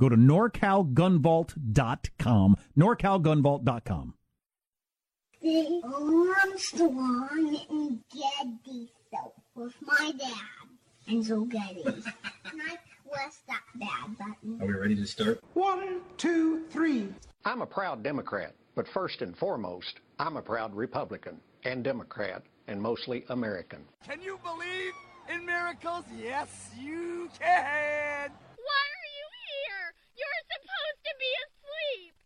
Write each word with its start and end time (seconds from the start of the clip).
Go 0.00 0.08
to 0.08 0.16
norcalgunvault.com. 0.16 2.56
norcalgunvault.com. 2.76 4.14
The 5.40 5.80
Armstrong 5.84 7.56
and 7.70 8.00
Getty 8.12 8.90
soap 9.12 9.34
with 9.54 9.74
my 9.82 10.12
dad 10.18 10.32
and 11.06 11.24
so 11.24 11.44
Getty. 11.44 11.82
and 11.84 12.02
I 12.06 12.76
press 13.12 13.42
that 13.46 13.60
bad 13.76 14.18
button. 14.18 14.60
Are 14.62 14.66
we 14.66 14.72
ready 14.72 14.96
to 14.96 15.06
start? 15.06 15.38
One, 15.52 16.00
two, 16.16 16.64
three. 16.70 17.08
I'm 17.44 17.60
a 17.60 17.66
proud 17.66 18.02
Democrat, 18.02 18.54
but 18.74 18.88
first 18.88 19.20
and 19.22 19.36
foremost, 19.36 20.00
I'm 20.18 20.36
a 20.38 20.42
proud 20.42 20.74
Republican 20.74 21.40
and 21.64 21.84
Democrat 21.84 22.42
and 22.66 22.80
mostly 22.80 23.26
American. 23.28 23.84
Can 24.08 24.22
you 24.22 24.38
believe 24.42 24.94
in 25.28 25.44
miracles? 25.44 26.04
Yes, 26.18 26.70
you 26.80 27.28
can. 27.38 28.30
You're 30.16 30.44
supposed 30.46 31.02
to 31.04 31.12
be 31.18 31.34
asleep. 31.44 32.14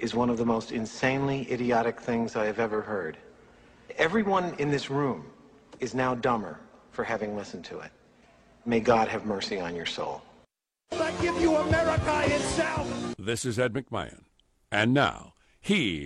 is 0.00 0.14
one 0.14 0.30
of 0.30 0.38
the 0.38 0.46
most 0.46 0.72
insanely 0.72 1.46
idiotic 1.52 2.00
things 2.00 2.34
I 2.34 2.46
have 2.46 2.58
ever 2.58 2.80
heard. 2.80 3.16
Everyone 3.96 4.54
in 4.58 4.70
this 4.70 4.90
room 4.90 5.26
is 5.78 5.94
now 5.94 6.14
dumber 6.14 6.58
for 6.90 7.04
having 7.04 7.36
listened 7.36 7.64
to 7.66 7.80
it. 7.80 7.92
May 8.64 8.80
God 8.80 9.08
have 9.08 9.26
mercy 9.26 9.60
on 9.60 9.76
your 9.76 9.86
soul. 9.86 10.22
I 10.92 11.12
give 11.22 11.40
you 11.40 11.54
America 11.56 12.22
itself. 12.26 13.14
This 13.18 13.44
is 13.44 13.58
Ed 13.58 13.74
McMahon. 13.74 14.24
And 14.72 14.94
now, 14.94 15.34
here's 15.60 16.00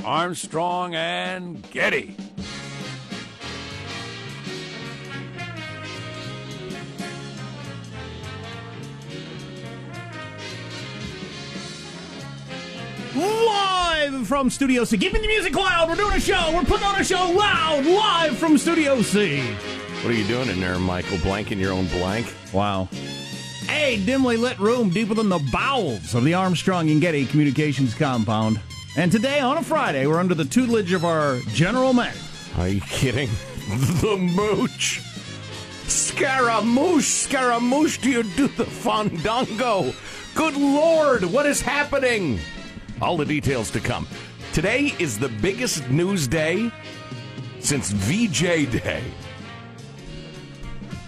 Armstrong 0.00 0.94
and 0.94 1.68
Getty. 1.70 2.16
Live 13.14 14.26
from 14.26 14.50
Studio 14.50 14.82
C. 14.82 14.98
Keeping 14.98 15.22
the 15.22 15.28
music 15.28 15.54
loud. 15.54 15.88
We're 15.88 15.94
doing 15.94 16.16
a 16.16 16.20
show. 16.20 16.50
We're 16.52 16.64
putting 16.64 16.84
on 16.84 17.00
a 17.00 17.04
show 17.04 17.30
loud, 17.30 17.86
live 17.86 18.36
from 18.36 18.58
Studio 18.58 19.02
C. 19.02 19.40
What 20.02 20.06
are 20.06 20.16
you 20.16 20.26
doing 20.26 20.48
in 20.48 20.58
there, 20.58 20.80
Michael? 20.80 21.18
Blanking 21.18 21.60
your 21.60 21.72
own 21.72 21.86
blank? 21.86 22.34
Wow. 22.52 22.88
A 23.70 24.02
dimly 24.04 24.36
lit 24.36 24.58
room 24.58 24.90
deeper 24.90 25.14
than 25.14 25.28
the 25.28 25.38
bowels 25.52 26.12
of 26.14 26.24
the 26.24 26.34
Armstrong 26.34 26.90
and 26.90 27.00
Getty 27.00 27.26
Communications 27.26 27.94
compound. 27.94 28.60
And 28.96 29.12
today, 29.12 29.38
on 29.38 29.58
a 29.58 29.62
Friday, 29.62 30.06
we're 30.08 30.18
under 30.18 30.34
the 30.34 30.44
tutelage 30.44 30.92
of 30.92 31.04
our 31.04 31.38
general 31.52 31.92
manager. 31.92 32.18
Are 32.58 32.68
you 32.68 32.80
kidding? 32.80 33.30
the 33.68 34.16
mooch. 34.16 35.00
Scaramouche, 35.86 37.04
Scaramouche, 37.04 37.98
do 37.98 38.10
you 38.10 38.22
do 38.24 38.48
the 38.48 38.64
fandango? 38.64 39.92
Good 40.34 40.56
Lord, 40.56 41.24
what 41.26 41.46
is 41.46 41.60
happening? 41.60 42.40
All 43.02 43.16
the 43.16 43.24
details 43.24 43.70
to 43.72 43.80
come. 43.80 44.06
Today 44.52 44.94
is 44.98 45.18
the 45.18 45.28
biggest 45.28 45.88
news 45.90 46.28
day 46.28 46.70
since 47.58 47.90
VJ 47.90 48.70
Day. 48.70 49.02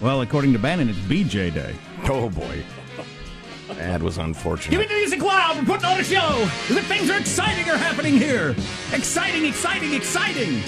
Well, 0.00 0.22
according 0.22 0.52
to 0.52 0.58
Bannon, 0.58 0.88
it's 0.88 0.98
BJ 0.98 1.54
Day. 1.54 1.74
Oh, 2.04 2.28
boy. 2.28 2.62
That 3.69 4.02
was 4.02 4.19
unfortunate. 4.19 4.70
Give 4.70 4.80
me 4.80 4.86
the 4.86 4.94
music 4.94 5.22
loud. 5.22 5.56
We're 5.56 5.64
putting 5.64 5.86
on 5.86 6.00
a 6.00 6.04
show. 6.04 6.38
The 6.69 6.82
things 6.82 7.10
are 7.10 7.19
exciting 7.19 7.69
are 7.70 7.76
happening 7.76 8.14
here. 8.14 8.50
Exciting, 8.92 9.44
exciting, 9.44 9.94
exciting. 9.94 10.62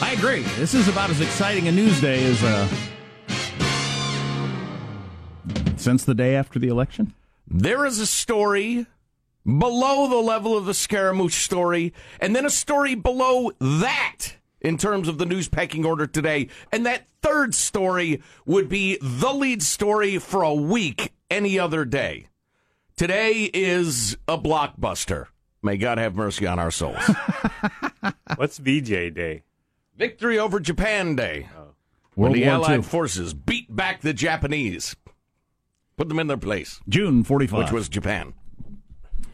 I 0.00 0.12
agree. 0.12 0.42
This 0.56 0.74
is 0.74 0.88
about 0.88 1.10
as 1.10 1.20
exciting 1.20 1.68
a 1.68 1.72
news 1.72 2.00
day 2.00 2.24
as 2.24 2.42
uh, 2.42 2.68
since 5.76 6.04
the 6.04 6.14
day 6.14 6.34
after 6.34 6.58
the 6.58 6.68
election. 6.68 7.14
There 7.50 7.86
is 7.86 7.98
a 7.98 8.06
story 8.06 8.86
below 9.44 10.06
the 10.08 10.16
level 10.16 10.56
of 10.56 10.66
the 10.66 10.74
Scaramouche 10.74 11.42
story, 11.42 11.94
and 12.20 12.36
then 12.36 12.44
a 12.44 12.50
story 12.50 12.94
below 12.94 13.52
that 13.58 14.34
in 14.60 14.76
terms 14.76 15.08
of 15.08 15.16
the 15.16 15.24
news 15.24 15.48
pecking 15.48 15.86
order 15.86 16.06
today. 16.06 16.48
And 16.70 16.84
that 16.84 17.06
third 17.22 17.54
story 17.54 18.22
would 18.44 18.68
be 18.68 18.98
the 19.00 19.32
lead 19.32 19.62
story 19.62 20.18
for 20.18 20.42
a 20.42 20.52
week 20.52 21.12
any 21.30 21.58
other 21.58 21.86
day. 21.86 22.26
Today 22.96 23.48
is 23.54 24.18
a 24.26 24.36
blockbuster. 24.36 25.26
May 25.62 25.78
God 25.78 25.96
have 25.96 26.16
mercy 26.16 26.46
on 26.46 26.58
our 26.58 26.70
souls. 26.70 27.02
What's 28.36 28.58
VJ 28.58 29.14
Day? 29.14 29.42
Victory 29.96 30.38
over 30.38 30.60
Japan 30.60 31.16
Day. 31.16 31.48
Oh. 31.56 31.68
When 32.14 32.32
World 32.32 32.36
the 32.36 32.44
War 32.44 32.54
Allied 32.54 32.80
II. 32.80 32.82
forces 32.82 33.32
beat 33.32 33.74
back 33.74 34.00
the 34.02 34.12
Japanese. 34.12 34.96
Put 35.98 36.08
them 36.08 36.18
in 36.18 36.28
their 36.28 36.38
place, 36.38 36.80
June 36.88 37.22
45. 37.24 37.58
which 37.64 37.72
was 37.72 37.88
Japan. 37.90 38.32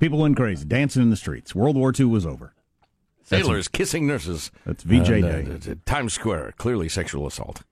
People 0.01 0.19
went 0.19 0.37
crazy, 0.37 0.65
dancing 0.65 1.03
in 1.03 1.11
the 1.11 1.17
streets. 1.17 1.55
World 1.55 1.77
War 1.77 1.93
II 1.97 2.07
was 2.07 2.27
over. 2.27 2.55
Sailors 3.23 3.69
kissing 3.69 4.07
nurses. 4.07 4.51
That's 4.67 4.83
VJ 4.83 5.11
And, 5.11 5.23
Day. 5.63 5.71
uh, 5.71 5.73
uh, 5.73 5.75
Times 5.87 6.13
Square, 6.15 6.55
clearly 6.59 6.89
sexual 6.89 7.27
assault. 7.27 7.63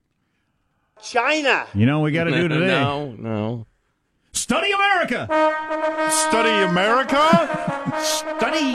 China. 1.03 1.65
You 1.75 1.85
know 1.85 1.99
what 1.99 2.05
we 2.05 2.11
got 2.11 2.23
to 2.25 2.31
do 2.31 2.47
today? 2.47 2.67
no, 2.67 3.11
no. 3.17 3.65
Study 4.31 4.71
America. 4.71 5.27
Study 6.29 6.63
America? 6.71 7.99
Study 8.03 8.73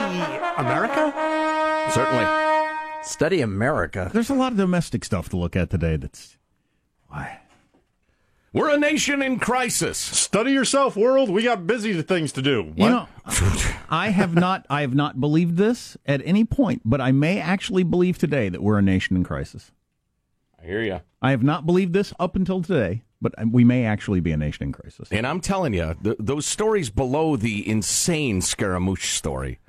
America? 0.57 1.91
Certainly. 1.93 3.03
Study 3.03 3.41
America. 3.41 4.09
There's 4.13 4.29
a 4.29 4.35
lot 4.35 4.51
of 4.53 4.57
domestic 4.57 5.03
stuff 5.03 5.27
to 5.29 5.37
look 5.37 5.55
at 5.55 5.69
today. 5.69 5.97
That's 5.97 6.37
why. 7.07 7.39
We're 8.51 8.73
a 8.73 8.77
nation 8.77 9.21
in 9.21 9.37
crisis. 9.39 9.97
Study 9.97 10.51
yourself, 10.51 10.95
world. 10.95 11.29
We 11.29 11.43
got 11.43 11.67
busy 11.67 12.01
things 12.01 12.31
to 12.33 12.41
do. 12.41 12.73
You 12.75 12.89
know, 12.89 13.07
I 13.89 14.09
have 14.09 14.33
not. 14.33 14.65
I 14.69 14.81
have 14.81 14.95
not 14.95 15.19
believed 15.21 15.57
this 15.57 15.97
at 16.05 16.21
any 16.25 16.43
point, 16.45 16.81
but 16.83 16.99
I 16.99 17.11
may 17.11 17.39
actually 17.39 17.83
believe 17.83 18.17
today 18.17 18.49
that 18.49 18.63
we're 18.63 18.79
a 18.79 18.81
nation 18.81 19.15
in 19.15 19.23
crisis. 19.23 19.71
I 20.61 20.65
hear 20.65 20.81
you. 20.81 20.99
I 21.21 21.31
have 21.31 21.43
not 21.43 21.65
believed 21.65 21.93
this 21.93 22.11
up 22.19 22.35
until 22.35 22.61
today, 22.61 23.03
but 23.21 23.33
we 23.47 23.63
may 23.63 23.85
actually 23.85 24.19
be 24.19 24.31
a 24.31 24.37
nation 24.37 24.63
in 24.63 24.71
crisis. 24.71 25.09
And 25.11 25.27
I'm 25.27 25.41
telling 25.41 25.73
you, 25.73 25.95
th- 26.03 26.17
those 26.19 26.45
stories 26.45 26.89
below 26.89 27.35
the 27.35 27.67
insane 27.69 28.41
Scaramouche 28.41 29.13
story 29.13 29.59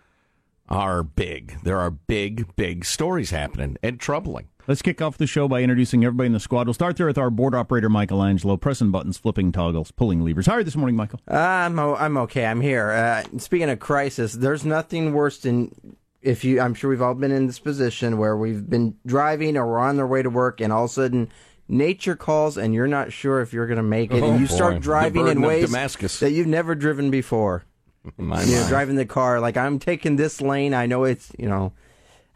are 0.68 1.02
big. 1.02 1.58
There 1.64 1.78
are 1.78 1.90
big, 1.90 2.56
big 2.56 2.84
stories 2.84 3.30
happening 3.30 3.76
and 3.82 4.00
troubling. 4.00 4.48
Let's 4.70 4.82
kick 4.82 5.02
off 5.02 5.18
the 5.18 5.26
show 5.26 5.48
by 5.48 5.62
introducing 5.62 6.04
everybody 6.04 6.28
in 6.28 6.32
the 6.32 6.38
squad. 6.38 6.68
We'll 6.68 6.74
start 6.74 6.96
there 6.96 7.06
with 7.08 7.18
our 7.18 7.28
board 7.28 7.56
operator, 7.56 7.88
Michelangelo, 7.88 8.56
pressing 8.56 8.92
buttons, 8.92 9.18
flipping 9.18 9.50
toggles, 9.50 9.90
pulling 9.90 10.24
levers. 10.24 10.46
How 10.46 10.52
are 10.52 10.58
you 10.60 10.64
this 10.64 10.76
morning, 10.76 10.94
Michael? 10.94 11.18
Uh, 11.28 11.34
I'm 11.34 11.76
o- 11.80 11.96
I'm 11.96 12.16
okay. 12.18 12.46
I'm 12.46 12.60
here. 12.60 12.92
Uh, 12.92 13.24
speaking 13.40 13.68
of 13.68 13.80
crisis, 13.80 14.32
there's 14.32 14.64
nothing 14.64 15.12
worse 15.12 15.38
than 15.38 15.74
if 16.22 16.44
you. 16.44 16.60
I'm 16.60 16.74
sure 16.74 16.88
we've 16.88 17.02
all 17.02 17.14
been 17.14 17.32
in 17.32 17.48
this 17.48 17.58
position 17.58 18.16
where 18.16 18.36
we've 18.36 18.70
been 18.70 18.94
driving 19.04 19.56
or 19.56 19.66
we're 19.66 19.80
on 19.80 19.98
our 19.98 20.06
way 20.06 20.22
to 20.22 20.30
work, 20.30 20.60
and 20.60 20.72
all 20.72 20.84
of 20.84 20.90
a 20.90 20.94
sudden 20.94 21.32
nature 21.66 22.14
calls, 22.14 22.56
and 22.56 22.72
you're 22.72 22.86
not 22.86 23.12
sure 23.12 23.40
if 23.40 23.52
you're 23.52 23.66
going 23.66 23.76
to 23.76 23.82
make 23.82 24.12
it, 24.12 24.22
Oh, 24.22 24.30
and 24.30 24.40
you 24.40 24.46
boy. 24.46 24.54
start 24.54 24.80
driving 24.80 25.26
in 25.26 25.38
of 25.38 25.42
ways 25.48 25.66
Damascus. 25.66 26.20
that 26.20 26.30
you've 26.30 26.46
never 26.46 26.76
driven 26.76 27.10
before. 27.10 27.64
My, 28.16 28.44
you 28.44 28.54
know, 28.54 28.62
my. 28.62 28.68
driving 28.68 28.94
the 28.94 29.04
car 29.04 29.40
like 29.40 29.56
I'm 29.56 29.80
taking 29.80 30.14
this 30.14 30.40
lane. 30.40 30.74
I 30.74 30.86
know 30.86 31.02
it's 31.02 31.32
you 31.36 31.48
know. 31.48 31.72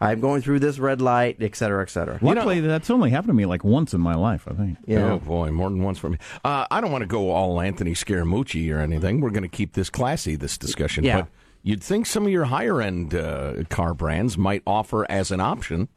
I'm 0.01 0.21
going 0.21 0.43
through 0.43 0.61
this 0.61 0.79
red 0.79 1.01
light, 1.01 1.37
et 1.41 1.57
cetera, 1.57 1.83
et 1.83 1.91
cetera. 1.91 2.19
Luckily, 2.21 2.61
that's 2.61 2.91
only 2.91 3.11
happened 3.11 3.29
to 3.29 3.35
me 3.35 3.47
like 3.47 3.65
once 3.65 3.95
in 3.95 4.01
my 4.01 4.15
life, 4.15 4.47
I 4.49 4.55
think. 4.55 4.79
Yeah. 4.87 5.13
Oh 5.13 5.19
boy, 5.19 5.51
more 5.51 5.71
than 5.71 5.83
once 5.83 5.99
for 5.99 6.09
me. 6.09 6.19
Uh, 6.45 6.67
I 6.71 6.81
don't 6.81 6.93
want 6.93 7.03
to 7.03 7.07
go 7.07 7.31
all 7.31 7.61
Anthony 7.61 7.93
Scaramucci 7.93 8.75
or 8.75 8.81
anything. 8.81 9.21
We're 9.21 9.31
going 9.31 9.43
to 9.45 9.49
keep 9.49 9.75
this 9.75 9.91
classy, 9.91 10.37
this 10.37 10.59
discussion. 10.59 11.05
Yeah. 11.05 11.23
But 11.23 11.29
you'd 11.63 11.83
think 11.83 12.07
some 12.07 12.25
of 12.27 12.33
your 12.33 12.47
higher 12.47 12.83
end 12.83 13.15
uh, 13.15 13.65
car 13.71 13.95
brands 13.95 14.37
might 14.37 14.63
offer 14.67 15.11
as 15.11 15.31
an 15.31 15.41
option 15.41 15.89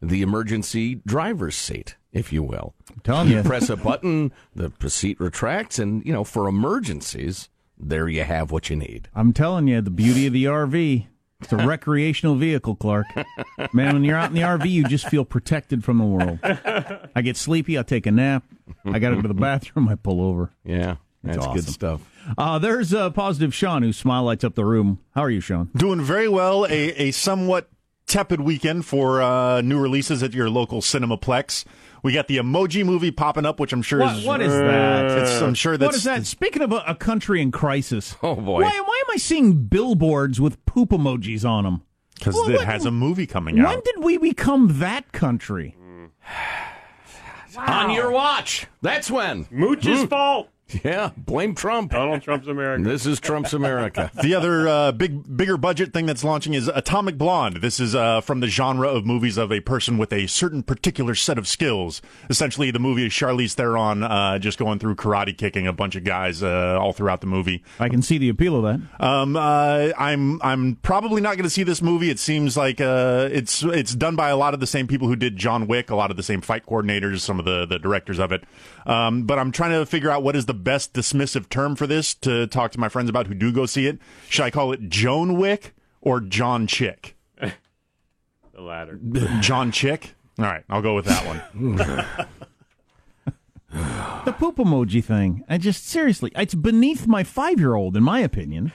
the 0.00 0.22
emergency 0.22 0.96
driver's 1.06 1.56
seat, 1.56 1.96
if 2.12 2.32
you 2.32 2.42
will. 2.42 2.74
I'm 2.90 3.00
telling 3.00 3.28
you. 3.28 3.42
press 3.42 3.68
a 3.68 3.76
button, 3.76 4.32
the 4.54 4.72
seat 4.88 5.18
retracts, 5.20 5.78
and 5.78 6.04
you 6.06 6.12
know 6.12 6.24
for 6.24 6.48
emergencies, 6.48 7.48
there 7.78 8.08
you 8.08 8.24
have 8.24 8.50
what 8.50 8.70
you 8.70 8.76
need. 8.76 9.08
I'm 9.14 9.32
telling 9.32 9.68
you, 9.68 9.80
the 9.80 9.90
beauty 9.90 10.26
of 10.26 10.32
the 10.32 10.44
RV. 10.44 11.06
It's 11.40 11.52
a 11.52 11.56
recreational 11.56 12.34
vehicle, 12.34 12.74
Clark. 12.74 13.06
Man, 13.72 13.94
when 13.94 14.04
you're 14.04 14.16
out 14.16 14.30
in 14.30 14.34
the 14.34 14.40
RV, 14.42 14.68
you 14.68 14.84
just 14.84 15.08
feel 15.08 15.24
protected 15.24 15.84
from 15.84 15.98
the 15.98 16.04
world. 16.04 16.40
I 16.42 17.22
get 17.22 17.36
sleepy, 17.36 17.78
I 17.78 17.82
take 17.84 18.06
a 18.06 18.10
nap. 18.10 18.42
I 18.84 18.98
got 18.98 19.10
to 19.10 19.16
go 19.16 19.22
to 19.22 19.28
the 19.28 19.34
bathroom, 19.34 19.88
I 19.88 19.94
pull 19.94 20.20
over. 20.20 20.50
Yeah, 20.64 20.96
It's 21.22 21.36
that's 21.36 21.46
good 21.54 21.68
stuff. 21.68 22.00
Uh, 22.36 22.58
there's 22.58 22.92
uh, 22.92 23.10
positive 23.10 23.54
Sean, 23.54 23.82
whose 23.82 23.96
smile 23.96 24.24
lights 24.24 24.42
up 24.42 24.56
the 24.56 24.64
room. 24.64 24.98
How 25.14 25.22
are 25.22 25.30
you, 25.30 25.40
Sean? 25.40 25.70
Doing 25.76 26.00
very 26.00 26.28
well. 26.28 26.66
A, 26.66 26.70
a 26.70 27.10
somewhat 27.12 27.70
tepid 28.08 28.40
weekend 28.40 28.84
for 28.84 29.22
uh, 29.22 29.60
new 29.60 29.78
releases 29.78 30.22
at 30.24 30.34
your 30.34 30.50
local 30.50 30.80
Cinemaplex. 30.80 31.64
We 32.02 32.12
got 32.12 32.28
the 32.28 32.36
Emoji 32.38 32.84
Movie 32.84 33.10
popping 33.10 33.44
up, 33.46 33.58
which 33.60 33.72
I'm 33.72 33.82
sure 33.82 34.00
What, 34.00 34.16
is. 34.16 34.24
what 34.24 34.40
is 34.40 34.52
that? 34.52 35.18
It's, 35.18 35.42
I'm 35.42 35.54
sure 35.54 35.76
that's 35.76 35.88
what 35.88 35.94
is 35.96 36.04
that? 36.04 36.26
Speaking 36.26 36.62
of 36.62 36.72
a, 36.72 36.82
a 36.86 36.94
country 36.94 37.40
in 37.42 37.50
crisis, 37.50 38.14
Oh 38.22 38.34
boy, 38.36 38.62
why, 38.62 38.80
why 38.84 39.02
am 39.06 39.10
I 39.14 39.16
seeing 39.16 39.64
billboards 39.64 40.40
with 40.40 40.64
poop 40.66 40.90
emojis 40.90 41.44
on 41.48 41.64
them? 41.64 41.82
because 42.14 42.34
Well, 42.34 42.50
it 42.50 42.56
what- 42.58 42.66
has 42.66 42.84
a 42.84 42.90
movie 42.90 43.26
coming 43.26 43.56
When 43.56 43.66
out. 43.66 43.68
When 43.74 43.80
did 43.84 44.04
we 44.04 44.18
become 44.18 44.78
that 44.80 45.12
country? 45.12 45.76
on 47.56 47.90
your 47.90 48.10
watch. 48.10 48.66
That's 48.82 49.10
when. 49.10 49.46
Mooch's 49.50 50.04
fault. 50.04 50.48
Yeah, 50.84 51.10
blame 51.16 51.54
Trump. 51.54 51.92
Donald 51.92 52.22
Trump's 52.22 52.46
America. 52.46 52.82
This 52.84 53.04
is 53.04 53.20
Trump's 53.20 53.52
America. 53.52 54.10
The 54.22 54.34
other 54.34 54.68
uh, 54.68 54.92
big, 54.92 55.36
bigger 55.36 55.56
budget 55.56 55.92
thing 55.92 56.04
that's 56.06 56.24
launching 56.24 56.52
is 56.52 56.68
Atomic 56.68 57.16
Blonde. 57.16 57.56
This 57.56 57.80
is 57.80 57.94
uh, 57.94 58.20
from 58.20 58.40
the 58.40 58.48
genre 58.48 58.88
of 58.88 59.06
movies 59.06 59.38
of 59.38 59.50
a 59.52 59.60
person 59.60 59.96
with 59.96 60.12
a 60.12 60.26
certain 60.26 60.62
particular 60.62 61.14
set 61.14 61.38
of 61.38 61.46
skills. 61.48 62.02
Essentially, 62.28 62.70
the 62.70 62.78
movie 62.78 63.06
is 63.06 63.12
Charlize 63.12 63.54
Theron 63.54 64.02
uh, 64.02 64.38
just 64.38 64.58
going 64.58 64.78
through 64.78 64.96
karate 64.96 65.36
kicking 65.36 65.66
a 65.66 65.72
bunch 65.72 65.96
of 65.96 66.04
guys 66.04 66.42
uh, 66.42 66.78
all 66.80 66.92
throughout 66.92 67.20
the 67.20 67.26
movie. 67.26 67.62
I 67.78 67.88
can 67.88 68.02
see 68.02 68.18
the 68.18 68.28
appeal 68.28 68.56
of 68.56 68.64
that. 68.64 69.04
Um, 69.04 69.36
uh, 69.36 69.92
I'm 69.96 70.42
I'm 70.42 70.76
probably 70.76 71.20
not 71.22 71.36
going 71.36 71.44
to 71.44 71.50
see 71.50 71.62
this 71.62 71.80
movie. 71.80 72.10
It 72.10 72.18
seems 72.18 72.56
like 72.56 72.80
uh, 72.80 73.28
it's 73.30 73.62
it's 73.62 73.94
done 73.94 74.16
by 74.16 74.28
a 74.28 74.36
lot 74.36 74.52
of 74.52 74.60
the 74.60 74.66
same 74.66 74.86
people 74.86 75.08
who 75.08 75.16
did 75.16 75.36
John 75.36 75.66
Wick, 75.66 75.90
a 75.90 75.96
lot 75.96 76.10
of 76.10 76.16
the 76.16 76.22
same 76.22 76.40
fight 76.40 76.66
coordinators, 76.66 77.20
some 77.20 77.38
of 77.38 77.44
the 77.44 77.64
the 77.66 77.78
directors 77.78 78.18
of 78.18 78.32
it. 78.32 78.44
Um, 78.84 79.24
but 79.24 79.38
I'm 79.38 79.52
trying 79.52 79.70
to 79.72 79.86
figure 79.86 80.10
out 80.10 80.22
what 80.22 80.34
is 80.36 80.46
the 80.46 80.54
best 80.58 80.92
dismissive 80.92 81.48
term 81.48 81.76
for 81.76 81.86
this 81.86 82.14
to 82.16 82.46
talk 82.46 82.72
to 82.72 82.80
my 82.80 82.88
friends 82.88 83.08
about 83.08 83.26
who 83.26 83.34
do 83.34 83.52
go 83.52 83.66
see 83.66 83.86
it. 83.86 83.98
Should 84.28 84.44
I 84.44 84.50
call 84.50 84.72
it 84.72 84.88
Joan 84.88 85.38
Wick 85.38 85.74
or 86.00 86.20
John 86.20 86.66
Chick? 86.66 87.16
The 87.40 87.52
latter. 88.62 88.98
John 89.40 89.70
Chick. 89.70 90.14
All 90.38 90.44
right, 90.44 90.64
I'll 90.68 90.82
go 90.82 90.94
with 90.94 91.04
that 91.06 91.24
one. 91.24 92.04
The 94.24 94.32
poop 94.32 94.56
emoji 94.56 95.04
thing. 95.04 95.44
I 95.48 95.58
just 95.58 95.86
seriously, 95.86 96.32
it's 96.34 96.54
beneath 96.54 97.06
my 97.06 97.22
five-year-old, 97.22 97.96
in 97.96 98.02
my 98.02 98.20
opinion. 98.20 98.72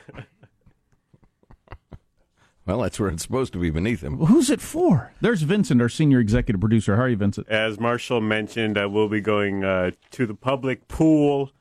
Well, 2.66 2.80
that's 2.82 3.00
where 3.00 3.10
it's 3.10 3.24
supposed 3.24 3.52
to 3.54 3.60
be 3.60 3.70
beneath 3.72 4.02
him. 4.02 4.18
Who's 4.18 4.50
it 4.50 4.62
for? 4.62 5.12
There's 5.20 5.42
Vincent, 5.42 5.82
our 5.82 5.90
senior 5.90 6.20
executive 6.20 6.62
producer. 6.62 6.96
How 6.96 7.04
are 7.04 7.10
you, 7.10 7.18
Vincent? 7.18 7.50
As 7.50 7.80
Marshall 7.80 8.22
mentioned, 8.22 8.78
I 8.78 8.86
will 8.86 9.10
be 9.10 9.20
going 9.20 9.64
uh, 9.66 9.92
to 10.12 10.26
the 10.26 10.34
public 10.34 10.88
pool 10.88 11.52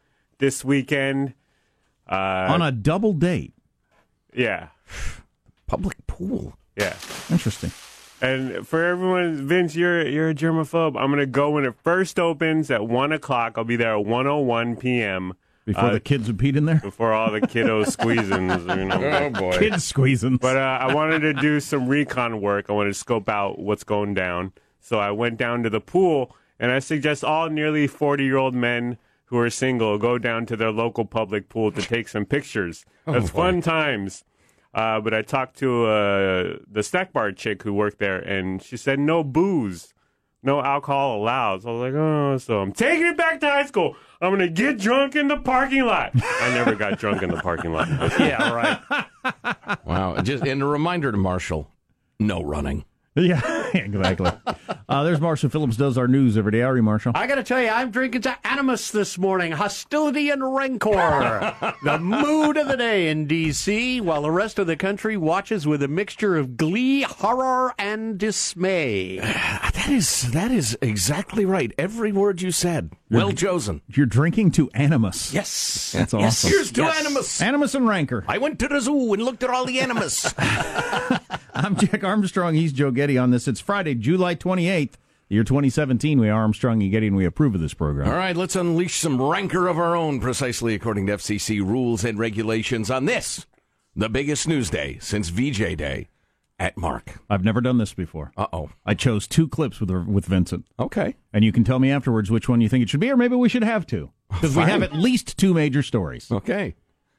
this 0.42 0.64
weekend. 0.64 1.34
Uh, 2.10 2.48
On 2.50 2.60
a 2.60 2.72
double 2.72 3.12
date. 3.12 3.54
yeah, 4.34 4.68
Public 5.68 6.04
pool. 6.08 6.58
yeah. 6.76 6.96
Interesting. 7.30 7.70
And 8.20 8.66
for 8.66 8.84
everyone, 8.84 9.46
Vince, 9.48 9.74
you're 9.76 10.06
you're 10.06 10.28
a 10.30 10.34
germaphobe. 10.34 10.96
I'm 11.00 11.10
gonna 11.10 11.26
go 11.26 11.50
when 11.52 11.64
it 11.64 11.74
first 11.82 12.18
opens 12.18 12.70
at 12.70 12.86
one 12.86 13.12
o'clock. 13.12 13.54
I'll 13.56 13.64
be 13.64 13.76
there 13.76 13.96
at 13.96 14.04
1:01 14.04 14.78
p.m. 14.80 15.32
Before 15.64 15.84
Uh, 15.84 15.92
the 15.92 16.00
kids 16.00 16.26
would 16.26 16.38
peed 16.38 16.56
in 16.56 16.64
there. 16.66 16.80
before 16.82 17.12
all 17.12 17.30
the 17.30 17.40
kiddos 17.40 17.92
squeezing. 17.92 18.50
You 18.78 18.84
know. 18.84 19.00
Oh 19.00 19.30
boy. 19.30 19.58
Kids 19.58 19.84
squeezing. 19.84 20.36
But 20.38 20.56
uh, 20.56 20.78
I 20.80 20.92
wanted 20.92 21.20
to 21.20 21.32
do 21.34 21.60
some 21.60 21.86
recon 21.88 22.40
work. 22.40 22.66
I 22.68 22.72
wanted 22.72 22.90
to 22.90 22.94
scope 22.94 23.28
out 23.28 23.58
what's 23.60 23.84
going 23.84 24.14
down. 24.14 24.52
So 24.80 24.98
I 24.98 25.12
went 25.12 25.36
down 25.38 25.62
to 25.62 25.70
the 25.70 25.80
pool, 25.80 26.34
and 26.58 26.70
I 26.72 26.80
suggest 26.80 27.22
all 27.24 27.48
nearly 27.48 27.86
40 27.86 28.24
year 28.24 28.36
old 28.36 28.54
men 28.54 28.98
who 29.32 29.38
are 29.38 29.48
single 29.48 29.96
go 29.96 30.18
down 30.18 30.44
to 30.44 30.56
their 30.56 30.70
local 30.70 31.06
public 31.06 31.48
pool 31.48 31.72
to 31.72 31.80
take 31.80 32.06
some 32.06 32.26
pictures. 32.26 32.84
it's 33.06 33.30
fun 33.30 33.62
times. 33.62 34.24
Uh, 34.74 35.00
but 35.00 35.14
I 35.14 35.22
talked 35.22 35.56
to 35.58 35.86
uh, 35.86 36.56
the 36.70 36.82
snack 36.82 37.14
bar 37.14 37.32
chick 37.32 37.62
who 37.62 37.72
worked 37.72 37.98
there, 37.98 38.18
and 38.18 38.62
she 38.62 38.76
said 38.76 38.98
no 38.98 39.24
booze, 39.24 39.94
no 40.42 40.62
alcohol 40.62 41.16
allowed. 41.16 41.62
So 41.62 41.70
I 41.70 41.72
was 41.72 41.80
like, 41.80 41.94
oh, 41.94 42.36
so 42.36 42.60
I'm 42.60 42.72
taking 42.72 43.06
it 43.06 43.16
back 43.16 43.40
to 43.40 43.48
high 43.48 43.64
school. 43.64 43.96
I'm 44.20 44.32
gonna 44.32 44.48
get 44.48 44.78
drunk 44.78 45.16
in 45.16 45.28
the 45.28 45.38
parking 45.38 45.86
lot. 45.86 46.12
I 46.14 46.50
never 46.50 46.74
got 46.74 46.98
drunk 46.98 47.22
in 47.22 47.30
the 47.30 47.40
parking 47.40 47.72
lot. 47.72 47.88
yeah, 48.18 48.52
right. 48.52 49.04
Wow. 49.86 50.20
Just 50.20 50.44
and 50.44 50.62
a 50.62 50.66
reminder 50.66 51.10
to 51.10 51.18
Marshall, 51.18 51.70
no 52.18 52.42
running. 52.42 52.84
Yeah, 53.14 53.40
exactly. 53.94 54.30
Uh, 54.88 55.04
there's 55.04 55.22
Marshall 55.22 55.48
Phillips 55.48 55.76
does 55.78 55.96
our 55.96 56.06
news 56.06 56.36
every 56.36 56.52
day. 56.52 56.60
How 56.60 56.68
are 56.68 56.76
you, 56.76 56.82
Marshall? 56.82 57.12
I 57.14 57.26
got 57.26 57.36
to 57.36 57.42
tell 57.42 57.62
you, 57.62 57.68
I'm 57.70 57.90
drinking 57.90 58.22
to 58.22 58.36
Animus 58.46 58.90
this 58.90 59.16
morning. 59.16 59.52
Hostility 59.52 60.28
and 60.28 60.54
rancor. 60.54 61.56
the 61.82 61.98
mood 61.98 62.58
of 62.58 62.68
the 62.68 62.76
day 62.76 63.08
in 63.08 63.26
D.C., 63.26 64.02
while 64.02 64.20
the 64.20 64.30
rest 64.30 64.58
of 64.58 64.66
the 64.66 64.76
country 64.76 65.16
watches 65.16 65.66
with 65.66 65.82
a 65.82 65.88
mixture 65.88 66.36
of 66.36 66.58
glee, 66.58 67.02
horror, 67.02 67.72
and 67.78 68.18
dismay. 68.18 69.18
That 69.82 69.90
is 69.90 70.30
that 70.30 70.52
is 70.52 70.78
exactly 70.80 71.44
right. 71.44 71.72
Every 71.76 72.12
word 72.12 72.40
you 72.40 72.52
said. 72.52 72.92
Well 73.10 73.32
chosen. 73.32 73.80
You're 73.88 74.06
drinking 74.06 74.52
to 74.52 74.70
Animus. 74.74 75.34
Yes. 75.34 75.90
That's 75.92 76.14
awesome. 76.14 76.20
Yes. 76.20 76.44
awesome. 76.44 76.50
Here's 76.50 76.72
to 76.72 76.82
Yes. 76.82 77.00
Animus. 77.00 77.42
Animus 77.42 77.74
and 77.74 77.88
Rancor. 77.88 78.24
I 78.28 78.38
went 78.38 78.60
to 78.60 78.68
the 78.68 78.80
zoo 78.80 79.12
and 79.12 79.22
looked 79.24 79.42
at 79.42 79.50
all 79.50 79.64
the 79.64 79.80
animus. 79.80 80.32
I'm 81.54 81.74
Jack 81.76 82.04
Armstrong. 82.04 82.54
He's 82.54 82.72
Joe 82.72 82.92
Getty 82.92 83.18
on 83.18 83.32
this. 83.32 83.48
It's 83.48 83.58
Friday, 83.60 83.81
July 83.94 84.34
28th, 84.34 84.92
the 85.28 85.34
year 85.34 85.44
2017. 85.44 86.18
We 86.20 86.28
are 86.28 86.40
Armstrong 86.40 86.82
and 86.82 86.90
Getty, 86.90 87.08
and 87.08 87.16
we 87.16 87.24
approve 87.24 87.54
of 87.54 87.60
this 87.60 87.74
program. 87.74 88.08
all 88.08 88.14
right, 88.16 88.36
let's 88.36 88.56
unleash 88.56 88.96
some 88.98 89.20
rancor 89.20 89.68
of 89.68 89.78
our 89.78 89.96
own, 89.96 90.20
precisely 90.20 90.74
according 90.74 91.06
to 91.08 91.14
FCC 91.16 91.60
rules 91.60 92.04
and 92.04 92.18
regulations 92.18 92.90
on 92.90 93.04
this, 93.06 93.46
the 93.96 94.08
biggest 94.08 94.46
news 94.48 94.70
day 94.70 94.98
since 95.00 95.28
VJ 95.28 95.76
Day 95.76 96.08
at 96.58 96.76
Mark. 96.76 97.18
I've 97.28 97.44
never 97.44 97.60
done 97.60 97.78
this 97.78 97.92
before. 97.94 98.32
Uh 98.36 98.46
oh. 98.52 98.70
I 98.86 98.94
chose 98.94 99.26
two 99.26 99.48
clips 99.48 99.80
with 99.80 99.90
with 99.90 100.26
Vincent, 100.26 100.66
Okay. 100.78 101.16
and 101.32 101.44
you 101.44 101.50
can 101.52 101.64
tell 101.64 101.78
me 101.78 101.90
afterwards 101.90 102.30
which 102.30 102.48
one 102.48 102.60
you 102.60 102.68
think 102.68 102.82
it 102.82 102.88
should 102.88 103.00
be, 103.00 103.10
or 103.10 103.16
maybe 103.16 103.34
we 103.36 103.48
should 103.48 103.64
have 103.64 103.86
two 103.86 104.10
because 104.30 104.56
we 104.56 104.62
have 104.62 104.82
at 104.82 104.92
least 104.92 105.36
two 105.36 105.52
major 105.54 105.82
stories. 105.82 106.30
Okay. 106.30 106.74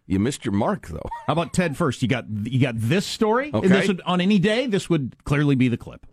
You 0.05 0.20
missed 0.20 0.43
your 0.46 0.53
mark 0.53 0.88
though. 0.88 1.08
How 1.27 1.34
about 1.34 1.53
Ted 1.53 1.77
first? 1.77 2.01
You 2.01 2.08
got 2.10 2.25
you 2.29 2.60
got 2.60 2.75
this 2.77 3.05
story. 3.05 3.46
And 3.48 3.55
Okay. 3.55 3.67
this 3.70 3.88
would, 3.88 4.01
on 4.05 4.20
any 4.20 4.38
day, 4.38 4.65
this 4.67 4.89
would 4.89 5.15
clearly 5.24 5.55
be 5.55 5.67
the 5.70 5.77
clip. 5.77 6.05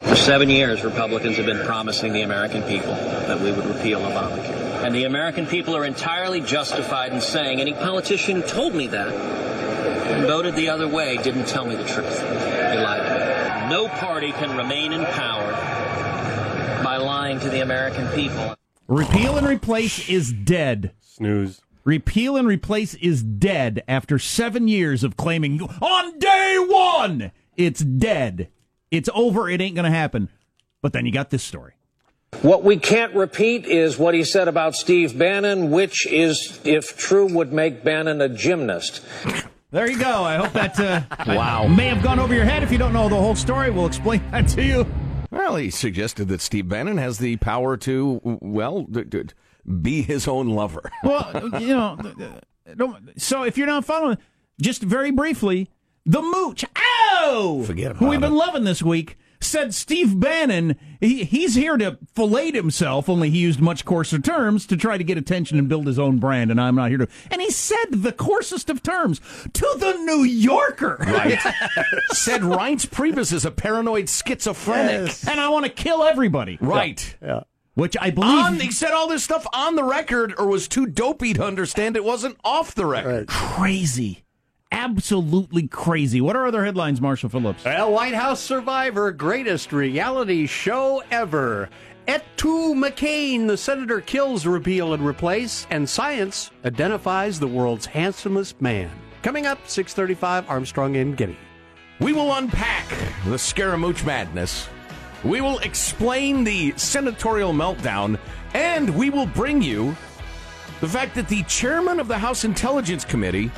For 0.00 0.16
seven 0.16 0.50
years, 0.50 0.84
Republicans 0.84 1.36
have 1.36 1.46
been 1.46 1.64
promising 1.64 2.12
the 2.12 2.22
American 2.22 2.62
people 2.64 2.94
that 2.94 3.40
we 3.40 3.52
would 3.52 3.66
repeal 3.66 4.00
Obamacare. 4.00 4.84
And 4.84 4.94
the 4.94 5.04
American 5.04 5.46
people 5.46 5.76
are 5.76 5.84
entirely 5.84 6.40
justified 6.40 7.12
in 7.12 7.20
saying 7.20 7.60
any 7.60 7.72
politician 7.72 8.42
who 8.42 8.46
told 8.46 8.74
me 8.74 8.86
that 8.88 9.08
and 9.08 10.26
voted 10.26 10.54
the 10.54 10.68
other 10.68 10.88
way 10.88 11.16
didn't 11.18 11.46
tell 11.46 11.66
me 11.66 11.76
the 11.76 11.84
truth. 11.84 12.20
They 12.20 12.78
lied 12.78 13.02
to 13.02 13.64
me. 13.64 13.70
No 13.70 13.88
party 13.88 14.32
can 14.32 14.56
remain 14.56 14.92
in 14.92 15.04
power 15.06 15.52
by 16.84 16.96
by 16.96 17.02
lying 17.02 17.38
to 17.40 17.50
the 17.50 17.60
American 17.60 18.06
people. 18.08 18.54
Repeal 18.88 19.36
and 19.36 19.46
replace 19.46 20.08
is 20.08 20.32
dead. 20.32 20.92
Snooze. 21.00 21.60
Repeal 21.84 22.36
and 22.36 22.48
replace 22.48 22.94
is 22.94 23.22
dead 23.22 23.82
after 23.86 24.18
seven 24.18 24.66
years 24.66 25.04
of 25.04 25.16
claiming 25.16 25.60
on 25.60 26.18
day 26.18 26.56
one 26.68 27.32
it's 27.56 27.80
dead. 27.80 28.48
It's 28.90 29.08
over. 29.14 29.48
It 29.48 29.60
ain't 29.60 29.74
going 29.74 29.90
to 29.90 29.96
happen. 29.96 30.28
But 30.82 30.92
then 30.92 31.06
you 31.06 31.12
got 31.12 31.30
this 31.30 31.42
story. 31.42 31.72
What 32.42 32.62
we 32.64 32.76
can't 32.76 33.14
repeat 33.14 33.64
is 33.66 33.98
what 33.98 34.14
he 34.14 34.22
said 34.24 34.46
about 34.48 34.74
Steve 34.74 35.18
Bannon, 35.18 35.70
which 35.70 36.06
is, 36.06 36.60
if 36.64 36.96
true, 36.96 37.26
would 37.34 37.52
make 37.52 37.82
Bannon 37.82 38.20
a 38.20 38.28
gymnast. 38.28 39.02
There 39.70 39.90
you 39.90 39.98
go. 39.98 40.22
I 40.22 40.36
hope 40.36 40.52
that 40.52 40.78
uh, 40.78 41.02
Wow. 41.34 41.66
may 41.66 41.86
have 41.86 42.02
gone 42.02 42.18
over 42.18 42.34
your 42.34 42.44
head. 42.44 42.62
If 42.62 42.70
you 42.70 42.78
don't 42.78 42.92
know 42.92 43.08
the 43.08 43.16
whole 43.16 43.34
story, 43.34 43.70
we'll 43.70 43.86
explain 43.86 44.22
that 44.32 44.48
to 44.48 44.62
you. 44.62 44.86
Well, 45.30 45.56
he 45.56 45.70
suggested 45.70 46.28
that 46.28 46.40
Steve 46.40 46.68
Bannon 46.68 46.98
has 46.98 47.18
the 47.18 47.36
power 47.36 47.76
to, 47.78 48.20
well, 48.22 48.82
d- 48.84 49.04
d- 49.04 49.22
be 49.82 50.02
his 50.02 50.28
own 50.28 50.48
lover. 50.50 50.90
Well, 51.02 51.50
you 51.60 51.68
know, 51.68 51.98
so 53.16 53.42
if 53.42 53.58
you're 53.58 53.66
not 53.66 53.84
following, 53.84 54.18
just 54.60 54.82
very 54.82 55.10
briefly, 55.10 55.68
the 56.06 56.22
mooch, 56.22 56.64
ow, 56.76 57.62
Forget 57.66 57.96
who 57.96 58.06
we've 58.06 58.18
about 58.18 58.28
been 58.28 58.36
loving 58.36 58.64
this 58.64 58.82
week, 58.82 59.18
said 59.40 59.74
Steve 59.74 60.18
Bannon, 60.18 60.76
he, 61.00 61.24
he's 61.24 61.54
here 61.54 61.76
to 61.76 61.98
fillet 62.14 62.52
himself, 62.52 63.08
only 63.08 63.28
he 63.30 63.38
used 63.38 63.60
much 63.60 63.84
coarser 63.84 64.18
terms 64.18 64.66
to 64.66 64.76
try 64.76 64.96
to 64.96 65.04
get 65.04 65.18
attention 65.18 65.58
and 65.58 65.68
build 65.68 65.86
his 65.86 65.98
own 65.98 66.18
brand, 66.18 66.50
and 66.50 66.60
I'm 66.60 66.76
not 66.76 66.90
here 66.90 66.98
to. 66.98 67.08
And 67.30 67.42
he 67.42 67.50
said 67.50 67.86
the 67.90 68.12
coarsest 68.12 68.70
of 68.70 68.82
terms 68.82 69.20
to 69.52 69.74
the 69.78 69.94
New 70.04 70.22
Yorker. 70.22 70.96
Right. 71.00 71.38
Said 72.12 72.42
Reince 72.42 72.86
Priebus 72.86 73.32
is 73.32 73.44
a 73.44 73.50
paranoid 73.50 74.08
schizophrenic. 74.08 75.12
And 75.28 75.40
I 75.40 75.48
want 75.48 75.66
to 75.66 75.70
kill 75.70 76.02
everybody. 76.02 76.58
Right. 76.60 77.16
Yeah. 77.22 77.40
Which 77.74 77.96
I 78.00 78.10
believe. 78.10 78.44
On, 78.44 78.58
he 78.58 78.70
said 78.70 78.92
all 78.92 79.06
this 79.06 79.22
stuff 79.22 79.46
on 79.52 79.76
the 79.76 79.84
record 79.84 80.32
or 80.38 80.46
was 80.46 80.66
too 80.66 80.86
dopey 80.86 81.34
to 81.34 81.44
understand 81.44 81.94
it 81.94 82.04
wasn't 82.04 82.38
off 82.42 82.74
the 82.74 82.86
record. 82.86 83.28
crazy. 83.28 84.24
Absolutely 84.76 85.68
crazy. 85.68 86.20
What 86.20 86.36
are 86.36 86.46
other 86.46 86.62
headlines, 86.62 87.00
Marshall 87.00 87.30
Phillips? 87.30 87.64
Well, 87.64 87.92
White 87.92 88.12
House 88.12 88.42
Survivor, 88.42 89.10
greatest 89.10 89.72
reality 89.72 90.46
show 90.46 91.02
ever. 91.10 91.70
Et 92.06 92.22
tu, 92.36 92.74
McCain, 92.74 93.46
the 93.46 93.56
senator 93.56 94.02
kills 94.02 94.44
repeal 94.44 94.92
and 94.92 95.04
replace, 95.04 95.66
and 95.70 95.88
science 95.88 96.50
identifies 96.66 97.40
the 97.40 97.46
world's 97.46 97.86
handsomest 97.86 98.60
man. 98.60 98.90
Coming 99.22 99.46
up, 99.46 99.58
635 99.66 100.50
Armstrong 100.50 100.96
and 100.96 101.16
Getty. 101.16 101.38
We 101.98 102.12
will 102.12 102.34
unpack 102.34 102.86
the 103.24 103.38
Scaramouche 103.38 104.04
madness. 104.04 104.68
We 105.24 105.40
will 105.40 105.58
explain 105.60 106.44
the 106.44 106.74
senatorial 106.76 107.54
meltdown, 107.54 108.18
and 108.52 108.94
we 108.94 109.08
will 109.08 109.26
bring 109.26 109.62
you 109.62 109.96
the 110.80 110.88
fact 110.88 111.14
that 111.14 111.28
the 111.28 111.42
chairman 111.44 111.98
of 111.98 112.08
the 112.08 112.18
House 112.18 112.44
Intelligence 112.44 113.06
Committee 113.06 113.50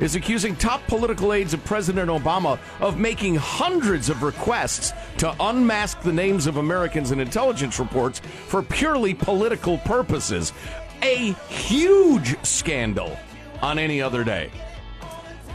is 0.00 0.14
accusing 0.14 0.56
top 0.56 0.84
political 0.86 1.32
aides 1.32 1.54
of 1.54 1.64
President 1.64 2.10
Obama 2.10 2.58
of 2.80 2.98
making 2.98 3.36
hundreds 3.36 4.08
of 4.10 4.22
requests 4.22 4.92
to 5.18 5.34
unmask 5.40 6.00
the 6.00 6.12
names 6.12 6.46
of 6.46 6.56
Americans 6.56 7.10
in 7.10 7.20
intelligence 7.20 7.78
reports 7.78 8.20
for 8.48 8.62
purely 8.62 9.14
political 9.14 9.78
purposes. 9.78 10.52
A 11.02 11.32
huge 11.48 12.36
scandal 12.44 13.16
on 13.62 13.78
any 13.78 14.00
other 14.02 14.24
day. 14.24 14.50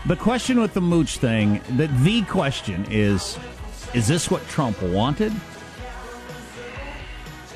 The 0.06 0.16
question 0.16 0.62
with 0.62 0.74
the 0.74 0.82
mooch 0.82 1.18
thing, 1.18 1.62
the, 1.76 1.88
the 1.88 2.22
question 2.24 2.86
is 2.90 3.38
is 3.94 4.08
this 4.08 4.30
what 4.30 4.48
Trump 4.48 4.82
wanted? 4.84 5.34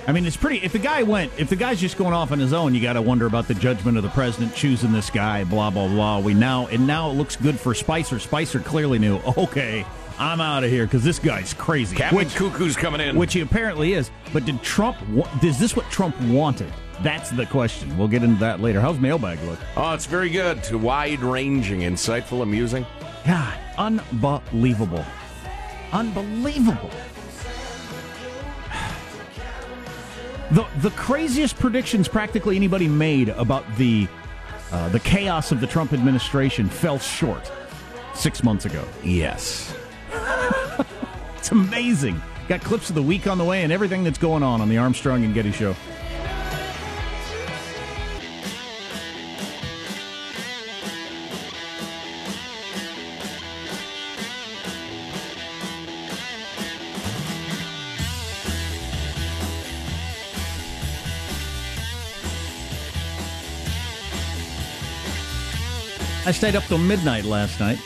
I 0.06 0.12
mean, 0.12 0.26
it's 0.26 0.36
pretty. 0.38 0.58
If 0.64 0.74
the 0.74 0.80
guy 0.80 1.04
went, 1.04 1.32
if 1.38 1.50
the 1.50 1.56
guy's 1.56 1.80
just 1.80 1.98
going 1.98 2.14
off 2.14 2.32
on 2.32 2.40
his 2.40 2.52
own, 2.52 2.76
you 2.76 2.82
got 2.82 2.94
to 2.94 3.02
wonder 3.02 3.26
about 3.26 3.48
the 3.48 3.54
judgment 3.54 3.96
of 3.98 4.04
the 4.04 4.10
president 4.10 4.54
choosing 4.54 4.92
this 4.92 5.10
guy. 5.10 5.44
Blah 5.46 5.70
blah 5.70 5.88
blah. 5.88 6.20
We 6.20 6.34
now 6.34 6.68
and 6.68 6.86
now 6.86 7.10
it 7.10 7.14
looks 7.14 7.36
good 7.36 7.60
for 7.60 7.74
Spicer. 7.74 8.20
Spicer 8.20 8.60
clearly 8.60 9.00
knew. 9.00 9.20
Okay, 9.38 9.86
I'm 10.20 10.42
out 10.42 10.64
of 10.64 10.70
here 10.70 10.86
because 10.86 11.04
this 11.04 11.20
guy's 11.20 11.54
crazy. 11.54 11.96
Captain 11.96 12.30
Cuckoo's 12.30 12.76
coming 12.76 13.02
in. 13.02 13.16
which 13.16 13.34
he 13.34 13.42
apparently 13.42 13.94
is. 13.94 14.12
But 14.34 14.46
did 14.46 14.62
Trump? 14.62 14.98
Is 15.42 15.58
this 15.58 15.76
what 15.76 15.90
Trump 15.90 16.20
wanted? 16.24 16.72
That's 17.02 17.32
the 17.32 17.46
question. 17.46 17.98
We'll 17.98 18.08
get 18.08 18.24
into 18.24 18.40
that 18.42 18.60
later. 18.60 18.80
How's 18.82 19.00
mailbag 19.00 19.42
look? 19.44 19.60
Oh, 19.76 19.94
it's 19.94 20.06
very 20.06 20.30
good. 20.30 20.70
Wide 20.74 21.22
ranging, 21.22 21.82
insightful, 21.82 22.44
amusing. 22.44 22.86
God, 23.26 23.58
unbelievable. 23.78 25.04
Unbelievable. 25.92 26.90
The 30.54 30.68
the 30.82 30.92
craziest 30.92 31.58
predictions 31.58 32.08
practically 32.08 32.56
anybody 32.56 32.88
made 32.88 33.30
about 33.30 33.66
the 33.76 34.08
uh, 34.72 34.90
the 34.90 35.00
chaos 35.00 35.52
of 35.52 35.60
the 35.60 35.68
Trump 35.68 35.94
administration 35.94 36.70
fell 36.70 37.00
short 37.00 37.52
six 38.14 38.44
months 38.44 38.66
ago. 38.66 38.88
Yes. 39.04 39.76
It's 41.38 41.52
amazing. 41.52 42.22
Got 42.48 42.62
clips 42.62 42.88
of 42.88 42.96
the 42.96 43.04
week 43.04 43.28
on 43.28 43.38
the 43.38 43.44
way 43.44 43.64
and 43.64 43.74
everything 43.74 44.06
that's 44.06 44.18
going 44.18 44.44
on 44.44 44.62
on 44.62 44.70
the 44.70 44.78
Armstrong 44.78 45.26
and 45.26 45.34
Getty 45.34 45.52
show. 45.52 45.76
I 66.26 66.32
stayed 66.32 66.56
up 66.56 66.64
till 66.64 66.78
midnight 66.78 67.26
last 67.26 67.60
night, 67.60 67.78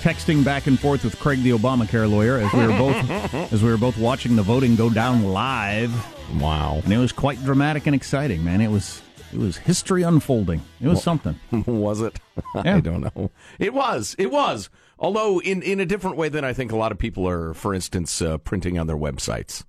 texting 0.00 0.44
back 0.44 0.68
and 0.68 0.78
forth 0.78 1.02
with 1.02 1.18
Craig, 1.18 1.42
the 1.42 1.50
Obamacare 1.50 2.08
lawyer, 2.08 2.38
as 2.38 2.52
we 2.52 2.60
were 2.66 2.78
both 2.78 3.34
as 3.52 3.64
we 3.64 3.68
were 3.68 3.76
both 3.76 3.98
watching 3.98 4.36
the 4.36 4.44
voting 4.44 4.76
go 4.76 4.88
down 4.88 5.24
live. 5.24 5.92
Wow, 6.40 6.80
and 6.84 6.92
it 6.92 6.98
was 6.98 7.10
quite 7.10 7.42
dramatic 7.44 7.86
and 7.86 7.94
exciting, 7.96 8.44
man. 8.44 8.60
It 8.60 8.70
was 8.70 9.02
it 9.32 9.38
was 9.38 9.56
history 9.56 10.04
unfolding. 10.04 10.62
It 10.80 10.86
was 10.86 11.02
something. 11.02 11.38
was 11.66 12.00
it? 12.00 12.20
Yeah. 12.64 12.76
I 12.76 12.80
don't 12.80 13.00
know. 13.00 13.32
It 13.58 13.74
was. 13.74 14.14
It 14.16 14.30
was. 14.30 14.70
Although 14.96 15.40
in, 15.40 15.60
in 15.62 15.80
a 15.80 15.86
different 15.86 16.16
way 16.16 16.28
than 16.28 16.44
I 16.44 16.52
think 16.52 16.70
a 16.70 16.76
lot 16.76 16.92
of 16.92 16.98
people 16.98 17.28
are, 17.28 17.52
for 17.52 17.74
instance, 17.74 18.22
uh, 18.22 18.38
printing 18.38 18.78
on 18.78 18.86
their 18.86 18.96
websites. 18.96 19.64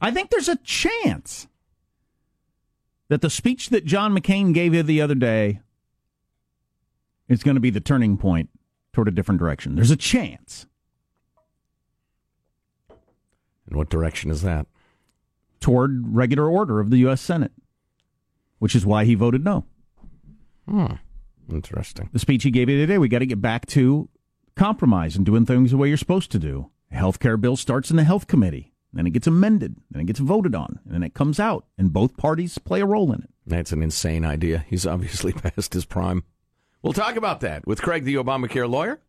I 0.00 0.12
think 0.12 0.30
there's 0.30 0.48
a 0.48 0.56
chance 0.56 1.48
that 3.08 3.20
the 3.20 3.30
speech 3.30 3.70
that 3.70 3.84
John 3.84 4.16
McCain 4.16 4.54
gave 4.54 4.74
you 4.74 4.84
the 4.84 5.00
other 5.00 5.16
day 5.16 5.60
is 7.28 7.42
going 7.42 7.54
to 7.54 7.60
be 7.60 7.70
the 7.70 7.80
turning 7.80 8.16
point 8.16 8.50
toward 8.92 9.08
a 9.08 9.12
different 9.12 9.38
direction. 9.38 9.74
There's 9.74 9.90
a 9.90 9.96
chance. 9.96 10.66
In 13.70 13.76
what 13.76 13.88
direction 13.88 14.30
is 14.30 14.42
that? 14.42 14.66
Toward 15.60 16.14
regular 16.14 16.48
order 16.48 16.80
of 16.80 16.90
the 16.90 16.98
U.S. 16.98 17.20
Senate, 17.20 17.52
which 18.58 18.74
is 18.74 18.84
why 18.84 19.04
he 19.04 19.14
voted 19.14 19.44
no. 19.44 19.64
Hmm. 20.68 20.94
Interesting. 21.50 22.08
The 22.12 22.18
speech 22.18 22.42
he 22.42 22.50
gave 22.50 22.68
you 22.68 22.78
today, 22.78 22.98
we 22.98 23.08
got 23.08 23.20
to 23.20 23.26
get 23.26 23.40
back 23.40 23.66
to 23.66 24.08
compromise 24.56 25.16
and 25.16 25.26
doing 25.26 25.46
things 25.46 25.70
the 25.70 25.76
way 25.76 25.88
you're 25.88 25.96
supposed 25.96 26.30
to 26.32 26.38
do. 26.38 26.70
Health 26.90 27.18
care 27.18 27.36
bill 27.36 27.56
starts 27.56 27.90
in 27.90 27.96
the 27.96 28.04
health 28.04 28.26
committee, 28.26 28.72
then 28.92 29.06
it 29.06 29.10
gets 29.10 29.26
amended, 29.26 29.76
then 29.90 30.02
it 30.02 30.06
gets 30.06 30.20
voted 30.20 30.54
on, 30.54 30.80
and 30.84 30.94
then 30.94 31.02
it 31.02 31.14
comes 31.14 31.40
out, 31.40 31.66
and 31.78 31.92
both 31.92 32.16
parties 32.16 32.58
play 32.58 32.80
a 32.80 32.86
role 32.86 33.12
in 33.12 33.22
it. 33.22 33.30
That's 33.46 33.72
an 33.72 33.82
insane 33.82 34.24
idea. 34.24 34.64
He's 34.68 34.86
obviously 34.86 35.32
past 35.32 35.72
his 35.72 35.84
prime. 35.84 36.24
We'll 36.82 36.92
talk 36.92 37.16
about 37.16 37.40
that 37.40 37.66
with 37.66 37.80
Craig, 37.80 38.04
the 38.04 38.16
Obamacare 38.16 38.68
lawyer, 38.68 39.00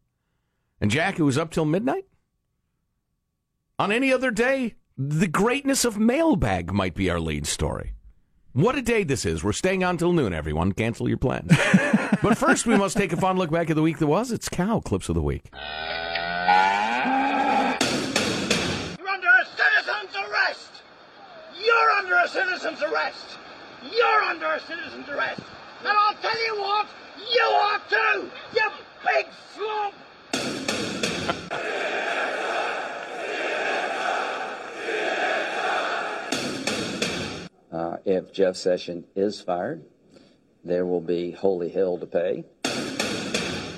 and 0.79 0.91
Jack, 0.91 1.17
who 1.17 1.25
was 1.25 1.37
up 1.39 1.51
till 1.51 1.65
midnight. 1.65 2.05
On 3.79 3.91
any 3.91 4.13
other 4.13 4.29
day, 4.29 4.75
the 4.95 5.27
greatness 5.27 5.83
of 5.83 5.97
mailbag 5.97 6.71
might 6.71 6.93
be 6.93 7.09
our 7.09 7.19
lead 7.19 7.47
story. 7.47 7.93
What 8.51 8.75
a 8.75 8.83
day 8.83 9.03
this 9.03 9.25
is. 9.25 9.43
We're 9.43 9.53
staying 9.53 9.83
on 9.83 9.97
till 9.97 10.13
noon, 10.13 10.31
everyone. 10.31 10.73
Cancel 10.73 11.09
your 11.09 11.17
plans. 11.17 11.47
but 12.21 12.37
first, 12.37 12.67
we 12.67 12.77
must 12.77 12.95
take 12.95 13.11
a 13.11 13.17
fun 13.17 13.37
look 13.37 13.49
back 13.49 13.71
at 13.71 13.75
the 13.75 13.81
week 13.81 13.97
that 13.97 14.05
was. 14.05 14.31
It's 14.31 14.47
Cow 14.47 14.79
Clips 14.79 15.09
of 15.09 15.15
the 15.15 15.23
Week. 15.23 15.49
You're 15.51 15.59
under 19.09 19.31
a 19.41 19.45
citizen's 19.47 20.15
arrest! 20.15 20.83
You're 21.59 21.91
under 21.91 22.17
a 22.17 22.27
citizen's 22.27 22.83
arrest! 22.83 23.39
You're 23.91 24.21
under 24.21 24.45
a 24.45 24.59
citizen's 24.59 25.09
arrest! 25.09 25.41
And 25.79 25.97
I'll 25.97 26.13
tell 26.15 26.45
you 26.45 26.61
what, 26.61 26.87
you 27.31 27.41
are 27.41 27.79
too! 27.89 28.29
You 28.53 28.69
big 29.05 29.25
flump! 29.55 29.95
Uh, 37.71 37.97
if 38.05 38.31
Jeff 38.33 38.55
Sessions 38.55 39.05
is 39.15 39.41
fired, 39.41 39.83
there 40.63 40.85
will 40.85 41.01
be 41.01 41.31
holy 41.31 41.69
hell 41.69 41.97
to 41.97 42.05
pay. 42.05 42.45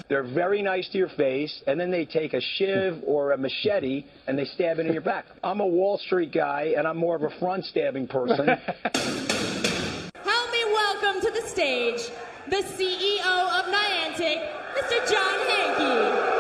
They're 0.08 0.24
very 0.24 0.62
nice 0.62 0.88
to 0.90 1.00
your 1.00 1.10
face, 1.10 1.64
and 1.66 1.80
then 1.80 1.90
they 1.90 2.06
take 2.06 2.34
a 2.34 2.42
shiv 2.42 3.02
or 3.06 3.32
a 3.32 3.38
machete 3.38 4.04
and 4.28 4.38
they 4.38 4.46
stab 4.46 4.78
it 4.78 4.86
in 4.86 4.94
your 4.94 5.02
back. 5.02 5.26
I'm 5.44 5.62
a 5.62 5.66
Wall 5.66 5.98
Street 5.98 6.32
guy, 6.32 6.76
and 6.78 6.88
I'm 6.88 6.98
more 6.98 7.16
of 7.16 7.24
a 7.24 7.32
front 7.40 7.66
stabbing 7.66 8.08
person. 8.08 8.48
Help 8.48 10.52
me 10.52 10.64
welcome 10.66 11.22
to 11.22 11.32
the 11.32 11.42
stage 11.48 12.12
the 12.48 12.58
CEO 12.58 13.60
of 13.60 13.66
Niantic, 13.74 14.40
Mr. 14.76 15.12
John 15.12 15.40
Hanke. 15.50 16.36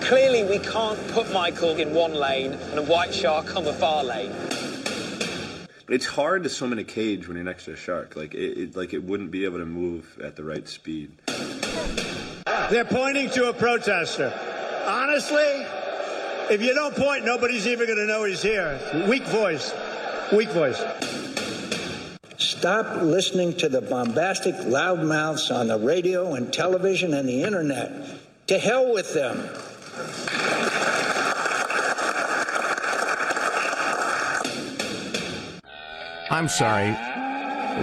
Clearly, 0.00 0.44
we 0.44 0.58
can't 0.58 0.98
put 1.08 1.30
Michael 1.32 1.76
in 1.76 1.94
one 1.94 2.14
lane 2.14 2.52
and 2.52 2.78
a 2.78 2.82
white 2.82 3.14
shark 3.14 3.54
on 3.54 3.64
the 3.64 3.72
far 3.72 4.02
lane. 4.02 4.32
It's 5.88 6.06
hard 6.06 6.42
to 6.44 6.48
swim 6.48 6.72
in 6.72 6.78
a 6.78 6.84
cage 6.84 7.28
when 7.28 7.36
you're 7.36 7.44
next 7.44 7.66
to 7.66 7.74
a 7.74 7.76
shark. 7.76 8.16
Like 8.16 8.34
it, 8.34 8.58
it 8.58 8.76
like 8.76 8.94
it 8.94 9.04
wouldn't 9.04 9.30
be 9.30 9.44
able 9.44 9.58
to 9.58 9.66
move 9.66 10.18
at 10.24 10.36
the 10.36 10.42
right 10.42 10.66
speed. 10.66 11.12
They're 12.70 12.84
pointing 12.84 13.30
to 13.30 13.50
a 13.50 13.52
protester. 13.52 14.32
Honestly, 14.86 15.66
if 16.50 16.60
you 16.60 16.74
don't 16.74 16.94
point, 16.96 17.24
nobody's 17.24 17.66
even 17.66 17.86
going 17.86 17.98
to 17.98 18.06
know 18.06 18.24
he's 18.24 18.42
here. 18.42 18.78
Weak 19.08 19.24
voice. 19.24 19.72
Weak 20.32 20.50
voice. 20.50 20.82
Stop 22.38 23.02
listening 23.02 23.56
to 23.58 23.68
the 23.68 23.80
bombastic 23.80 24.54
loudmouths 24.54 25.54
on 25.54 25.68
the 25.68 25.78
radio 25.78 26.34
and 26.34 26.52
television 26.52 27.14
and 27.14 27.28
the 27.28 27.42
internet. 27.42 28.18
To 28.48 28.58
hell 28.58 28.92
with 28.92 29.14
them. 29.14 29.48
I'm 36.30 36.48
sorry. 36.48 36.96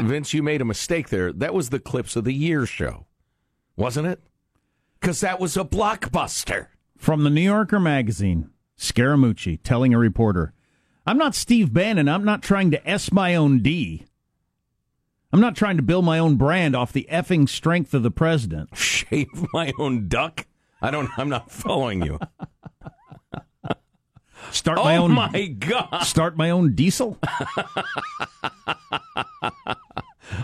Vince, 0.06 0.34
you 0.34 0.44
made 0.44 0.62
a 0.62 0.66
mistake 0.66 1.10
there. 1.10 1.32
That 1.32 1.54
was 1.54 1.70
the 1.70 1.80
Clips 1.80 2.16
of 2.16 2.24
the 2.24 2.34
Year 2.34 2.66
show, 2.66 3.06
wasn't 3.76 4.08
it? 4.08 4.22
Because 5.00 5.22
that 5.22 5.40
was 5.40 5.58
a 5.58 5.64
blockbuster. 5.64 6.68
From 6.98 7.24
the 7.24 7.30
New 7.30 7.42
Yorker 7.42 7.80
magazine, 7.80 8.50
Scaramucci 8.78 9.60
telling 9.64 9.94
a 9.94 9.98
reporter, 10.00 10.54
I'm 11.06 11.18
not 11.18 11.36
Steve 11.36 11.74
Bannon. 11.74 12.08
I'm 12.10 12.26
not 12.26 12.42
trying 12.44 12.72
to 12.72 12.90
S 12.90 13.12
my 13.12 13.36
own 13.36 13.60
D. 13.60 14.06
I'm 15.34 15.42
not 15.42 15.56
trying 15.56 15.78
to 15.78 15.84
build 15.84 16.06
my 16.06 16.20
own 16.20 16.36
brand 16.36 16.76
off 16.76 16.94
the 16.94 17.08
effing 17.12 17.50
strength 17.50 17.94
of 17.94 18.04
the 18.04 18.12
president. 18.12 18.70
Shave 18.76 19.28
my 19.54 19.72
own 19.80 20.08
duck? 20.08 20.46
I 20.82 20.92
don't, 20.92 21.10
I'm 21.18 21.30
not 21.30 21.52
following 21.52 22.04
you. 22.04 22.20
Start 24.52 24.78
my 24.78 24.96
Oh 24.96 25.04
own. 25.04 25.12
my 25.12 25.48
God. 25.48 26.04
Start 26.04 26.38
my 26.38 26.50
own 26.52 26.74
diesel. 26.76 27.18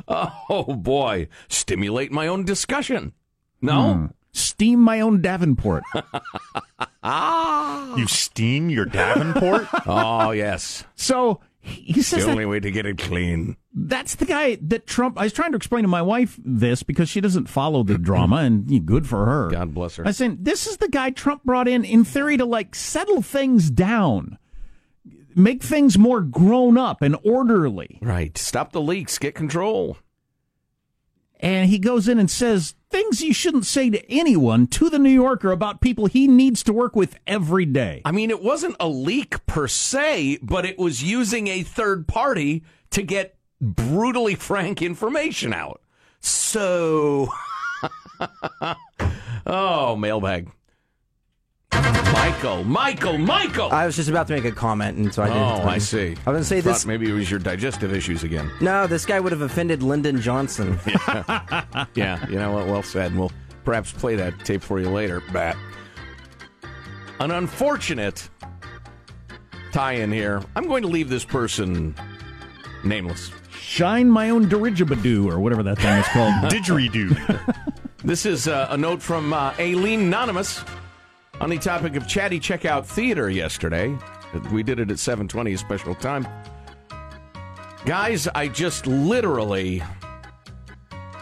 oh 0.07 0.73
boy. 0.75 1.27
Stimulate 1.47 2.11
my 2.11 2.27
own 2.27 2.43
discussion. 2.43 3.13
No? 3.61 3.93
Hmm. 3.93 4.05
Steam 4.33 4.79
my 4.79 4.99
own 4.99 5.21
Davenport. 5.21 5.83
ah. 7.03 7.95
You 7.95 8.07
steam 8.07 8.69
your 8.69 8.85
Davenport? 8.85 9.67
oh, 9.87 10.31
yes. 10.31 10.83
So 10.95 11.39
he 11.59 11.81
he 11.81 11.99
It's 11.99 12.09
says 12.09 12.21
the 12.21 12.25
that 12.25 12.31
only 12.31 12.45
way 12.45 12.59
to 12.59 12.71
get 12.71 12.85
it 12.85 12.97
clean. 12.97 13.55
that's 13.73 14.15
the 14.15 14.25
guy 14.25 14.57
that 14.61 14.85
Trump. 14.87 15.19
I 15.19 15.23
was 15.23 15.33
trying 15.33 15.51
to 15.51 15.55
explain 15.55 15.83
to 15.83 15.87
my 15.87 16.01
wife 16.01 16.37
this 16.43 16.83
because 16.83 17.09
she 17.09 17.21
doesn't 17.21 17.47
follow 17.47 17.83
the 17.83 17.97
drama, 18.09 18.37
and 18.37 18.85
good 18.85 19.07
for 19.07 19.25
her. 19.25 19.49
God 19.49 19.73
bless 19.73 19.95
her. 19.97 20.07
I 20.07 20.11
said, 20.11 20.43
this 20.43 20.67
is 20.67 20.77
the 20.77 20.89
guy 20.89 21.11
Trump 21.11 21.43
brought 21.43 21.67
in 21.67 21.85
in 21.85 22.03
theory 22.03 22.37
to 22.37 22.45
like 22.45 22.75
settle 22.75 23.21
things 23.21 23.69
down, 23.69 24.37
make 25.35 25.61
things 25.63 25.97
more 25.97 26.21
grown 26.21 26.77
up 26.77 27.01
and 27.01 27.15
orderly. 27.23 27.99
Right. 28.01 28.37
Stop 28.37 28.71
the 28.71 28.81
leaks. 28.81 29.17
Get 29.17 29.35
control. 29.35 29.97
And 31.43 31.69
he 31.69 31.77
goes 31.77 32.07
in 32.07 32.19
and 32.19 32.31
says 32.31 32.73
things 32.89 33.21
you 33.21 33.33
shouldn't 33.33 33.65
say 33.65 33.89
to 33.89 34.09
anyone 34.09 34.65
to 34.67 34.89
the 34.89 34.97
New 34.97 35.09
Yorker 35.09 35.51
about 35.51 35.81
people 35.81 36.05
he 36.05 36.25
needs 36.25 36.63
to 36.63 36.71
work 36.71 36.95
with 36.95 37.19
every 37.27 37.65
day. 37.65 38.01
I 38.05 38.13
mean, 38.13 38.29
it 38.29 38.41
wasn't 38.41 38.77
a 38.79 38.88
leak 38.88 39.45
per 39.45 39.67
se, 39.67 40.39
but 40.41 40.65
it 40.65 40.79
was 40.79 41.03
using 41.03 41.47
a 41.47 41.63
third 41.63 42.07
party 42.07 42.63
to 42.91 43.03
get 43.03 43.36
brutally 43.60 44.36
frank 44.36 44.82
information 44.82 45.53
out. 45.53 45.82
So, 46.21 47.27
oh, 49.45 49.97
mailbag. 49.97 50.49
Michael, 52.23 52.63
Michael, 52.63 53.17
Michael. 53.17 53.69
I 53.73 53.86
was 53.86 53.97
just 53.97 54.07
about 54.07 54.27
to 54.27 54.33
make 54.33 54.45
a 54.45 54.51
comment, 54.53 54.97
and 54.97 55.13
so 55.13 55.23
I 55.23 55.27
didn't. 55.27 55.41
oh, 55.41 55.67
I 55.67 55.77
see. 55.77 56.07
I 56.07 56.09
was 56.12 56.23
going 56.23 56.38
to 56.38 56.43
say 56.45 56.62
Thought 56.62 56.69
this. 56.69 56.86
Maybe 56.86 57.09
it 57.09 57.12
was 57.12 57.29
your 57.29 57.41
digestive 57.41 57.93
issues 57.93 58.23
again. 58.23 58.49
No, 58.62 58.88
this 58.88 59.05
guy 59.05 59.19
would 59.19 59.33
have 59.33 59.41
offended 59.41 59.83
Lyndon 59.83 60.21
Johnson. 60.21 60.79
yeah, 60.88 61.86
yeah, 61.95 62.29
you 62.29 62.38
know 62.38 62.53
what? 62.53 62.67
Well 62.67 62.81
said. 62.81 63.13
We'll 63.13 63.33
perhaps 63.65 63.91
play 63.91 64.15
that 64.15 64.39
tape 64.45 64.62
for 64.62 64.79
you 64.79 64.89
later. 64.89 65.21
Bat. 65.33 65.57
An 67.19 67.31
unfortunate 67.31 68.29
tie 69.73 69.93
in 69.95 70.09
here. 70.09 70.41
I'm 70.55 70.65
going 70.65 70.83
to 70.83 70.89
leave 70.89 71.09
this 71.09 71.25
person 71.25 71.93
nameless. 72.86 73.31
Shine 73.51 74.09
my 74.09 74.29
own 74.29 74.47
dirigible 74.47 75.29
or 75.29 75.41
whatever 75.41 75.62
that 75.63 75.77
thing 75.77 75.97
is 75.97 76.07
called. 76.07 76.33
Didgeridoo. 76.49 77.53
This 78.05 78.25
is 78.25 78.47
uh, 78.47 78.67
a 78.69 78.77
note 78.77 79.01
from 79.01 79.33
uh, 79.33 79.53
Aileen 79.59 80.01
Anonymous 80.03 80.63
on 81.39 81.50
the 81.50 81.58
topic 81.58 81.96
of 81.96 82.08
chatty 82.08 82.39
checkout 82.39 82.86
theater 82.86 83.30
yesterday. 83.30 83.98
We 84.52 84.63
did 84.63 84.80
it 84.80 84.89
at 84.91 84.98
7:20 84.98 85.54
a 85.54 85.58
special 85.58 85.96
time. 85.96 86.28
Guys, 87.86 88.28
I 88.30 88.48
just 88.48 88.88
literally 88.88 89.84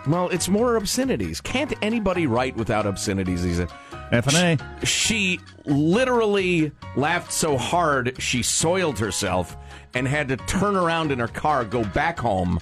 well, 0.07 0.29
it's 0.29 0.49
more 0.49 0.77
obscenities. 0.77 1.41
Can't 1.41 1.73
anybody 1.81 2.25
write 2.25 2.55
without 2.55 2.85
obscenities? 2.85 3.43
He 3.43 3.53
said. 3.53 3.71
F 4.11 4.27
and 4.27 4.59
A. 4.59 4.85
She 4.85 5.39
literally 5.65 6.71
laughed 6.95 7.31
so 7.31 7.57
hard 7.57 8.21
she 8.21 8.43
soiled 8.43 8.99
herself 8.99 9.55
and 9.93 10.07
had 10.07 10.27
to 10.29 10.37
turn 10.37 10.75
around 10.75 11.11
in 11.11 11.19
her 11.19 11.27
car, 11.27 11.63
go 11.63 11.83
back 11.83 12.19
home, 12.19 12.59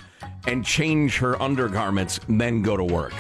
and 0.48 0.66
change 0.66 1.18
her 1.18 1.42
undergarments, 1.42 2.20
and 2.28 2.40
then 2.40 2.62
go 2.62 2.78
to 2.78 2.84
work. 2.84 3.14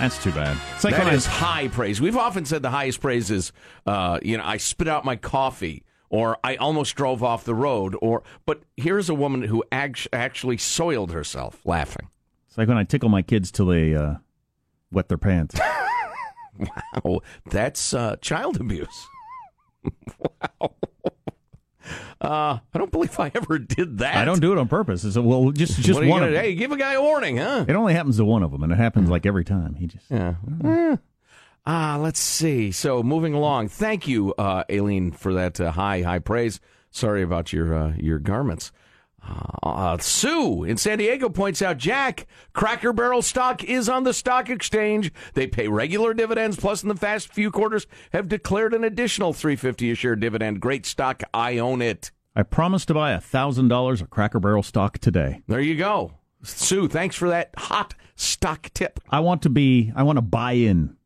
That's 0.00 0.22
too 0.22 0.32
bad. 0.32 0.56
It's 0.74 0.82
like 0.84 0.94
That 0.96 1.04
when 1.04 1.14
I- 1.14 1.18
high 1.18 1.68
praise. 1.68 2.00
We've 2.00 2.16
often 2.16 2.44
said 2.44 2.62
the 2.62 2.70
highest 2.70 3.00
praise 3.00 3.30
is, 3.30 3.52
uh, 3.86 4.18
you 4.22 4.36
know, 4.38 4.44
I 4.44 4.56
spit 4.56 4.88
out 4.88 5.04
my 5.04 5.14
coffee, 5.16 5.84
or 6.08 6.38
I 6.42 6.56
almost 6.56 6.96
drove 6.96 7.22
off 7.22 7.44
the 7.44 7.54
road, 7.54 7.94
or. 8.00 8.22
But 8.46 8.62
here's 8.76 9.08
a 9.10 9.14
woman 9.14 9.42
who 9.42 9.62
act- 9.70 10.08
actually 10.12 10.56
soiled 10.56 11.12
herself 11.12 11.60
laughing. 11.64 12.08
It's 12.48 12.56
like 12.58 12.66
when 12.66 12.78
I 12.78 12.84
tickle 12.84 13.08
my 13.10 13.22
kids 13.22 13.50
till 13.52 13.66
they 13.66 13.94
uh, 13.94 14.14
wet 14.90 15.08
their 15.08 15.18
pants. 15.18 15.54
Wow, 17.04 17.20
that's 17.46 17.94
uh, 17.94 18.16
child 18.20 18.60
abuse. 18.60 19.06
wow. 20.18 20.72
Uh, 22.20 22.58
I 22.74 22.78
don't 22.78 22.92
believe 22.92 23.18
I 23.18 23.30
ever 23.34 23.58
did 23.58 23.98
that. 23.98 24.16
I 24.16 24.24
don't 24.26 24.40
do 24.40 24.52
it 24.52 24.58
on 24.58 24.68
purpose. 24.68 25.04
It's 25.04 25.16
a, 25.16 25.22
well, 25.22 25.50
just 25.52 25.80
just 25.80 25.94
What 25.94 26.02
are 26.02 26.06
you 26.06 26.10
one 26.10 26.22
gonna-. 26.22 26.38
Hey, 26.38 26.54
give 26.54 26.70
a 26.70 26.76
guy 26.76 26.92
a 26.92 27.00
warning, 27.00 27.38
huh? 27.38 27.64
It 27.66 27.74
only 27.74 27.94
happens 27.94 28.18
to 28.18 28.24
one 28.24 28.42
of 28.42 28.50
them, 28.50 28.62
and 28.62 28.72
it 28.72 28.76
happens 28.76 29.08
like 29.08 29.24
every 29.24 29.44
time. 29.44 29.74
He 29.74 29.86
just 29.86 30.10
Yeah. 30.10 30.34
Eh. 30.64 30.96
Ah, 31.66 31.98
let's 32.00 32.20
see. 32.20 32.72
So 32.72 33.02
moving 33.02 33.32
along. 33.34 33.68
Thank 33.68 34.06
you, 34.08 34.34
uh, 34.34 34.64
Aileen, 34.70 35.12
for 35.12 35.32
that 35.34 35.60
uh, 35.60 35.70
high, 35.72 36.02
high 36.02 36.18
praise. 36.18 36.60
Sorry 36.90 37.22
about 37.22 37.52
your 37.52 37.74
uh, 37.74 37.92
your 37.96 38.18
garments. 38.18 38.72
Uh, 39.22 39.98
Sue 39.98 40.64
in 40.64 40.76
San 40.76 40.98
Diego 40.98 41.28
points 41.28 41.62
out, 41.62 41.76
Jack, 41.76 42.26
Cracker 42.52 42.92
Barrel 42.92 43.22
stock 43.22 43.62
is 43.62 43.88
on 43.88 44.04
the 44.04 44.14
stock 44.14 44.48
exchange. 44.48 45.12
They 45.34 45.46
pay 45.46 45.68
regular 45.68 46.14
dividends, 46.14 46.56
plus 46.56 46.82
in 46.82 46.88
the 46.88 46.94
past 46.94 47.32
few 47.32 47.50
quarters 47.50 47.86
have 48.12 48.28
declared 48.28 48.74
an 48.74 48.84
additional 48.84 49.32
three 49.32 49.56
fifty 49.56 49.90
a 49.90 49.94
share 49.94 50.16
dividend. 50.16 50.60
Great 50.60 50.86
stock. 50.86 51.22
I 51.34 51.58
own 51.58 51.82
it. 51.82 52.10
I 52.34 52.42
promised 52.42 52.88
to 52.88 52.94
buy 52.94 53.12
a 53.12 53.20
thousand 53.20 53.68
dollars 53.68 54.00
of 54.00 54.10
Cracker 54.10 54.40
Barrel 54.40 54.62
stock 54.62 54.98
today. 54.98 55.42
There 55.46 55.60
you 55.60 55.76
go, 55.76 56.12
Sue. 56.42 56.88
Thanks 56.88 57.16
for 57.16 57.28
that 57.28 57.50
hot 57.56 57.94
stock 58.16 58.70
tip. 58.72 59.00
I 59.10 59.20
want 59.20 59.42
to 59.42 59.50
be. 59.50 59.92
I 59.94 60.02
want 60.02 60.16
to 60.16 60.22
buy 60.22 60.52
in. 60.52 60.96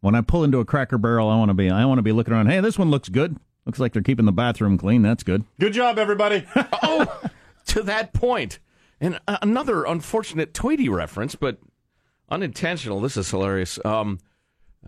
When 0.00 0.14
I 0.14 0.20
pull 0.20 0.44
into 0.44 0.58
a 0.58 0.64
Cracker 0.64 0.98
Barrel, 0.98 1.28
I 1.28 1.36
want 1.36 1.50
to 1.50 1.54
be. 1.54 1.70
I 1.70 1.84
want 1.84 1.98
to 1.98 2.02
be 2.02 2.12
looking 2.12 2.34
around. 2.34 2.46
Hey, 2.46 2.60
this 2.60 2.78
one 2.78 2.90
looks 2.90 3.08
good. 3.08 3.36
Looks 3.64 3.78
like 3.78 3.92
they're 3.92 4.02
keeping 4.02 4.26
the 4.26 4.32
bathroom 4.32 4.76
clean. 4.76 5.02
That's 5.02 5.22
good. 5.22 5.44
Good 5.60 5.72
job, 5.72 5.98
everybody. 5.98 6.46
oh, 6.82 7.20
to 7.66 7.82
that 7.82 8.12
point. 8.12 8.58
And 9.00 9.20
uh, 9.28 9.38
another 9.42 9.84
unfortunate 9.84 10.54
Tweety 10.54 10.88
reference, 10.88 11.34
but 11.34 11.58
unintentional. 12.28 13.00
This 13.00 13.16
is 13.16 13.30
hilarious. 13.30 13.78
Um, 13.84 14.18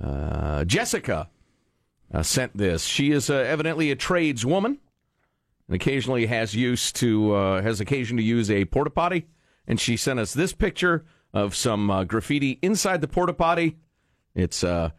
uh, 0.00 0.64
Jessica 0.64 1.28
uh, 2.12 2.22
sent 2.22 2.56
this. 2.56 2.84
She 2.84 3.12
is 3.12 3.30
uh, 3.30 3.34
evidently 3.34 3.90
a 3.90 3.96
tradeswoman 3.96 4.78
and 5.68 5.74
occasionally 5.74 6.26
has 6.26 6.54
use 6.54 6.92
to 6.92 7.34
uh, 7.34 7.62
has 7.62 7.80
occasion 7.80 8.16
to 8.16 8.22
use 8.22 8.50
a 8.50 8.64
porta 8.64 8.90
potty. 8.90 9.26
And 9.66 9.80
she 9.80 9.96
sent 9.96 10.20
us 10.20 10.34
this 10.34 10.52
picture 10.52 11.04
of 11.32 11.54
some 11.54 11.90
uh, 11.90 12.04
graffiti 12.04 12.58
inside 12.62 13.00
the 13.00 13.08
porta 13.08 13.32
potty. 13.32 13.76
It's 14.34 14.62
uh, 14.62 14.90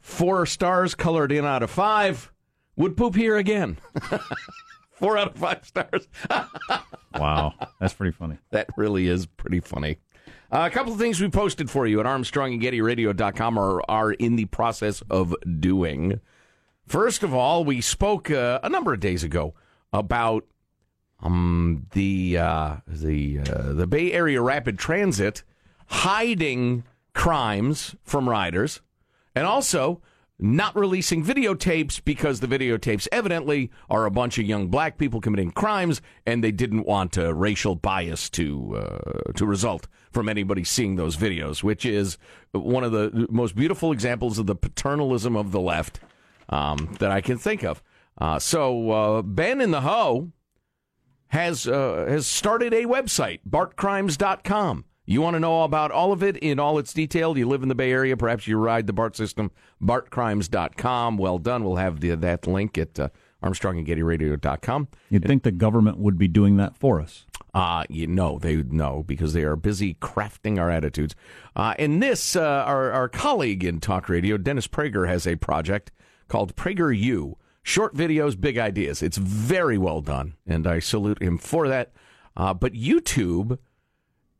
four 0.00 0.44
stars 0.46 0.94
colored 0.94 1.32
in 1.32 1.44
out 1.44 1.62
of 1.62 1.70
five. 1.70 2.31
Would 2.76 2.96
poop 2.96 3.14
here 3.14 3.36
again. 3.36 3.78
Four 4.92 5.18
out 5.18 5.28
of 5.28 5.36
five 5.36 5.64
stars. 5.64 6.08
Wow, 7.18 7.52
that's 7.78 7.92
pretty 7.92 8.12
funny. 8.12 8.38
That 8.52 8.68
really 8.74 9.06
is 9.06 9.26
pretty 9.26 9.60
funny. 9.60 9.98
Uh, 10.50 10.66
a 10.66 10.70
couple 10.70 10.94
of 10.94 10.98
things 10.98 11.20
we 11.20 11.28
posted 11.28 11.70
for 11.70 11.86
you 11.86 12.00
at 12.00 12.06
ArmstrongandGettyRadio.com 12.06 13.58
are, 13.58 13.82
are 13.88 14.12
in 14.12 14.36
the 14.36 14.46
process 14.46 15.02
of 15.10 15.34
doing. 15.60 16.20
First 16.86 17.22
of 17.22 17.34
all, 17.34 17.64
we 17.64 17.80
spoke 17.80 18.30
uh, 18.30 18.60
a 18.62 18.68
number 18.68 18.94
of 18.94 19.00
days 19.00 19.24
ago 19.24 19.54
about 19.92 20.46
um, 21.20 21.86
the 21.92 22.38
uh, 22.38 22.76
the 22.86 23.40
uh, 23.40 23.72
the 23.74 23.86
Bay 23.86 24.12
Area 24.12 24.40
Rapid 24.40 24.78
Transit 24.78 25.42
hiding 25.86 26.84
crimes 27.12 27.94
from 28.02 28.28
riders, 28.28 28.80
and 29.34 29.46
also 29.46 30.00
not 30.42 30.74
releasing 30.76 31.24
videotapes 31.24 32.04
because 32.04 32.40
the 32.40 32.48
videotapes 32.48 33.06
evidently 33.12 33.70
are 33.88 34.04
a 34.04 34.10
bunch 34.10 34.38
of 34.38 34.44
young 34.44 34.66
black 34.68 34.98
people 34.98 35.20
committing 35.20 35.52
crimes, 35.52 36.02
and 36.26 36.42
they 36.42 36.50
didn't 36.50 36.84
want 36.84 37.16
uh, 37.16 37.32
racial 37.32 37.76
bias 37.76 38.28
to 38.30 38.76
uh, 38.76 39.32
to 39.32 39.46
result 39.46 39.86
from 40.10 40.28
anybody 40.28 40.64
seeing 40.64 40.96
those 40.96 41.16
videos, 41.16 41.62
which 41.62 41.86
is 41.86 42.18
one 42.50 42.84
of 42.84 42.92
the 42.92 43.26
most 43.30 43.54
beautiful 43.54 43.92
examples 43.92 44.38
of 44.38 44.46
the 44.46 44.56
paternalism 44.56 45.36
of 45.36 45.52
the 45.52 45.60
left 45.60 46.00
um, 46.48 46.96
that 46.98 47.10
I 47.10 47.20
can 47.20 47.38
think 47.38 47.62
of. 47.62 47.82
Uh, 48.18 48.38
so 48.38 48.90
uh, 48.90 49.22
Ben 49.22 49.60
in 49.60 49.70
the 49.70 49.82
Ho 49.82 50.32
has 51.28 51.66
uh, 51.66 52.04
has 52.08 52.26
started 52.26 52.74
a 52.74 52.84
website, 52.84 53.40
bartcrimes.com. 53.48 54.84
You 55.04 55.20
want 55.20 55.34
to 55.34 55.40
know 55.40 55.64
about 55.64 55.90
all 55.90 56.12
of 56.12 56.22
it 56.22 56.36
in 56.36 56.60
all 56.60 56.78
its 56.78 56.92
detail? 56.92 57.36
You 57.36 57.48
live 57.48 57.62
in 57.62 57.68
the 57.68 57.74
Bay 57.74 57.90
Area, 57.90 58.16
perhaps 58.16 58.46
you 58.46 58.56
ride 58.56 58.86
the 58.86 58.92
BART 58.92 59.16
system, 59.16 59.50
bartcrimes.com. 59.82 61.18
Well 61.18 61.38
done. 61.38 61.64
We'll 61.64 61.76
have 61.76 62.00
the, 62.00 62.14
that 62.14 62.46
link 62.46 62.78
at 62.78 63.00
uh, 63.00 63.08
armstrongandgettyradio.com. 63.42 64.88
You'd 65.10 65.24
think 65.24 65.42
the 65.42 65.50
government 65.50 65.98
would 65.98 66.18
be 66.18 66.28
doing 66.28 66.56
that 66.58 66.76
for 66.76 67.00
us. 67.00 67.26
Uh, 67.52 67.84
you 67.88 68.06
know, 68.06 68.38
they 68.38 68.56
know 68.56 69.02
because 69.06 69.32
they 69.32 69.42
are 69.42 69.56
busy 69.56 69.94
crafting 69.94 70.58
our 70.58 70.70
attitudes. 70.70 71.14
Uh, 71.56 71.74
and 71.78 72.02
this, 72.02 72.36
uh, 72.36 72.40
our, 72.40 72.92
our 72.92 73.08
colleague 73.08 73.64
in 73.64 73.80
talk 73.80 74.08
radio, 74.08 74.36
Dennis 74.38 74.68
Prager, 74.68 75.08
has 75.08 75.26
a 75.26 75.36
project 75.36 75.90
called 76.28 76.54
Prager 76.54 76.96
U. 76.96 77.36
Short 77.64 77.94
videos, 77.94 78.40
big 78.40 78.56
ideas. 78.56 79.02
It's 79.02 79.18
very 79.18 79.78
well 79.78 80.00
done, 80.00 80.34
and 80.46 80.66
I 80.66 80.78
salute 80.78 81.22
him 81.22 81.38
for 81.38 81.68
that. 81.68 81.92
Uh, 82.36 82.54
but 82.54 82.72
YouTube 82.72 83.58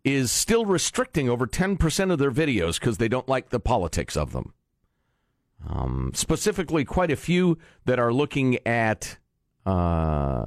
is 0.04 0.32
still 0.32 0.64
restricting 0.64 1.28
over 1.28 1.46
10% 1.46 2.12
of 2.12 2.18
their 2.18 2.32
videos 2.32 2.80
because 2.80 2.98
they 2.98 3.08
don't 3.08 3.28
like 3.28 3.50
the 3.50 3.60
politics 3.60 4.16
of 4.16 4.32
them. 4.32 4.52
Um, 5.68 6.10
specifically, 6.14 6.84
quite 6.84 7.10
a 7.10 7.16
few 7.16 7.56
that 7.84 8.00
are 8.00 8.12
looking 8.12 8.58
at 8.66 9.18
uh, 9.64 10.46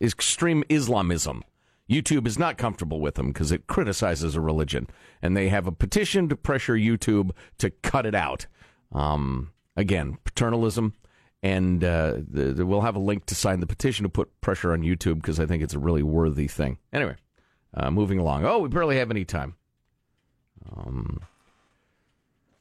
extreme 0.00 0.64
Islamism. 0.68 1.42
YouTube 1.88 2.26
is 2.26 2.38
not 2.38 2.58
comfortable 2.58 3.00
with 3.00 3.14
them 3.14 3.28
because 3.28 3.50
it 3.50 3.66
criticizes 3.66 4.36
a 4.36 4.40
religion, 4.40 4.88
and 5.22 5.36
they 5.36 5.48
have 5.48 5.66
a 5.66 5.72
petition 5.72 6.28
to 6.28 6.36
pressure 6.36 6.74
YouTube 6.74 7.30
to 7.58 7.70
cut 7.70 8.04
it 8.04 8.14
out. 8.14 8.46
Um, 8.92 9.52
again, 9.76 10.18
paternalism, 10.24 10.92
and 11.42 11.82
uh, 11.82 12.14
the, 12.28 12.52
the, 12.52 12.66
we'll 12.66 12.82
have 12.82 12.96
a 12.96 13.00
link 13.00 13.26
to 13.26 13.34
sign 13.34 13.60
the 13.60 13.66
petition 13.66 14.02
to 14.02 14.08
put 14.08 14.40
pressure 14.40 14.72
on 14.72 14.82
YouTube 14.82 15.16
because 15.16 15.40
I 15.40 15.46
think 15.46 15.62
it's 15.62 15.74
a 15.74 15.78
really 15.78 16.02
worthy 16.02 16.48
thing. 16.48 16.78
Anyway, 16.92 17.16
uh, 17.78 17.90
moving 17.90 18.18
along. 18.18 18.44
Oh, 18.44 18.58
we 18.58 18.68
barely 18.68 18.98
have 18.98 19.10
any 19.10 19.24
time. 19.24 19.54
Um, 20.76 21.20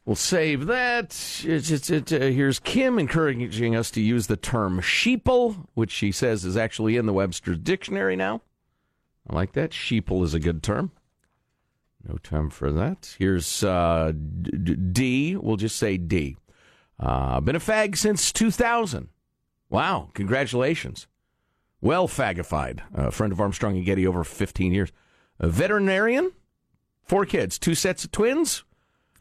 we'll 0.06 0.16
save 0.16 0.68
that. 0.68 1.06
It's, 1.06 1.44
it's, 1.46 1.90
it, 1.90 2.14
uh, 2.14 2.20
here's 2.20 2.60
Kim 2.60 3.00
encouraging 3.00 3.76
us 3.76 3.90
to 3.92 4.02
use 4.02 4.28
the 4.28 4.38
term 4.38 4.80
sheeple, 4.82 5.68
which 5.74 5.92
she 5.92 6.12
says 6.12 6.46
is 6.46 6.56
actually 6.56 6.98
in 6.98 7.06
the 7.06 7.14
Webster's 7.14 7.58
Dictionary 7.58 8.16
now. 8.16 8.42
I 9.30 9.36
like 9.36 9.54
that. 9.54 9.72
Sheeple 9.72 10.24
is 10.24 10.34
a 10.34 10.40
good 10.40 10.64
term. 10.64 10.92
No 12.08 12.18
time 12.18 12.50
for 12.50 12.72
that. 12.72 13.16
Here's 13.20 13.64
uh, 13.64 14.14
D. 14.14 15.36
We'll 15.36 15.58
just 15.58 15.76
say 15.78 15.98
D. 15.98 16.38
Uh, 17.00 17.42
been 17.42 17.56
a 17.56 17.60
fag 17.60 17.98
since 17.98 18.32
2000. 18.32 19.10
Wow, 19.70 20.10
congratulations. 20.14 21.08
Well 21.82 22.08
fagified. 22.08 22.82
A 22.94 23.12
friend 23.12 23.34
of 23.34 23.42
Armstrong 23.42 23.76
and 23.76 23.86
Getty 23.86 24.08
over 24.08 24.24
15 24.24 24.74
years. 24.74 24.92
A 25.40 25.48
veterinarian, 25.48 26.32
four 27.04 27.26
kids, 27.26 27.60
two 27.60 27.76
sets 27.76 28.04
of 28.04 28.12
twins. 28.12 28.64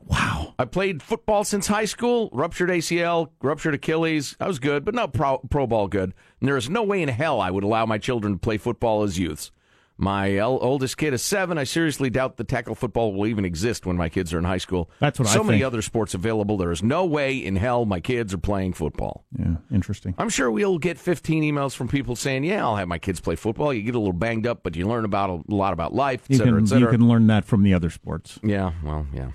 Wow. 0.02 0.54
I 0.58 0.64
played 0.64 1.02
football 1.02 1.44
since 1.44 1.66
high 1.66 1.84
school, 1.84 2.30
ruptured 2.32 2.70
ACL, 2.70 3.30
ruptured 3.42 3.74
Achilles. 3.74 4.36
I 4.40 4.46
was 4.46 4.58
good, 4.58 4.84
but 4.84 4.94
not 4.94 5.12
pro, 5.12 5.38
pro 5.38 5.66
ball 5.66 5.88
good. 5.88 6.14
And 6.40 6.48
there 6.48 6.56
is 6.56 6.70
no 6.70 6.82
way 6.82 7.02
in 7.02 7.08
hell 7.08 7.40
I 7.40 7.50
would 7.50 7.64
allow 7.64 7.86
my 7.86 7.98
children 7.98 8.34
to 8.34 8.38
play 8.38 8.56
football 8.56 9.02
as 9.02 9.18
youths. 9.18 9.50
My 9.98 10.36
el- 10.36 10.58
oldest 10.60 10.96
kid 10.98 11.14
is 11.14 11.22
seven. 11.22 11.56
I 11.56 11.64
seriously 11.64 12.10
doubt 12.10 12.36
the 12.36 12.44
tackle 12.44 12.74
football 12.74 13.14
will 13.14 13.26
even 13.26 13.44
exist 13.44 13.86
when 13.86 13.96
my 13.96 14.08
kids 14.08 14.34
are 14.34 14.38
in 14.38 14.44
high 14.44 14.58
school. 14.58 14.90
That's 15.00 15.18
what 15.18 15.26
I 15.28 15.30
think. 15.32 15.38
so 15.38 15.44
I 15.44 15.46
many 15.46 15.58
think. 15.58 15.66
other 15.66 15.82
sports 15.82 16.12
available. 16.14 16.56
There 16.58 16.70
is 16.70 16.82
no 16.82 17.06
way 17.06 17.36
in 17.36 17.56
hell 17.56 17.86
my 17.86 18.00
kids 18.00 18.34
are 18.34 18.38
playing 18.38 18.74
football. 18.74 19.24
Yeah, 19.38 19.56
interesting. 19.72 20.14
I'm 20.18 20.28
sure 20.28 20.50
we'll 20.50 20.78
get 20.78 20.98
15 20.98 21.42
emails 21.42 21.74
from 21.74 21.88
people 21.88 22.14
saying, 22.16 22.44
"Yeah, 22.44 22.64
I'll 22.64 22.76
have 22.76 22.88
my 22.88 22.98
kids 22.98 23.20
play 23.20 23.36
football. 23.36 23.72
You 23.72 23.82
get 23.82 23.94
a 23.94 23.98
little 23.98 24.12
banged 24.12 24.46
up, 24.46 24.62
but 24.62 24.76
you 24.76 24.86
learn 24.86 25.04
about 25.06 25.30
a 25.30 25.42
lot 25.54 25.72
about 25.72 25.94
life, 25.94 26.24
et 26.30 26.36
cetera, 26.36 26.54
can, 26.56 26.64
et 26.64 26.68
cetera." 26.68 26.92
you 26.92 26.98
can 26.98 27.08
learn 27.08 27.26
that 27.28 27.44
from 27.44 27.62
the 27.62 27.72
other 27.72 27.88
sports. 27.90 28.38
Yeah, 28.42 28.72
well, 28.84 29.06
yeah. 29.14 29.30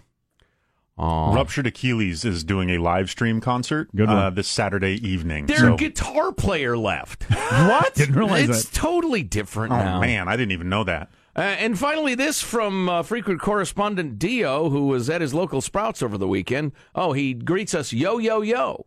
Aw. 1.01 1.33
Ruptured 1.33 1.65
Achilles 1.65 2.23
is 2.23 2.43
doing 2.43 2.69
a 2.69 2.77
live 2.77 3.09
stream 3.09 3.41
concert 3.41 3.89
Good 3.95 4.07
uh, 4.07 4.29
this 4.29 4.47
Saturday 4.47 4.95
evening. 5.05 5.47
Their 5.47 5.57
so- 5.57 5.75
guitar 5.77 6.31
player 6.31 6.77
left. 6.77 7.23
what? 7.29 7.95
Didn't 7.95 8.13
realize 8.15 8.49
it's 8.49 8.65
that. 8.65 8.75
totally 8.75 9.23
different 9.23 9.73
Oh 9.73 9.77
now. 9.77 9.99
man, 9.99 10.27
I 10.27 10.35
didn't 10.37 10.51
even 10.51 10.69
know 10.69 10.83
that. 10.83 11.09
Uh, 11.35 11.39
and 11.41 11.79
finally, 11.79 12.13
this 12.13 12.41
from 12.41 12.87
uh, 12.89 13.01
frequent 13.03 13.39
correspondent 13.41 14.19
Dio, 14.19 14.69
who 14.69 14.87
was 14.87 15.09
at 15.09 15.21
his 15.21 15.33
local 15.33 15.59
Sprouts 15.61 16.03
over 16.03 16.17
the 16.17 16.27
weekend. 16.27 16.73
Oh, 16.93 17.13
he 17.13 17.33
greets 17.33 17.73
us, 17.73 17.91
yo, 17.93 18.17
yo, 18.19 18.41
yo, 18.41 18.85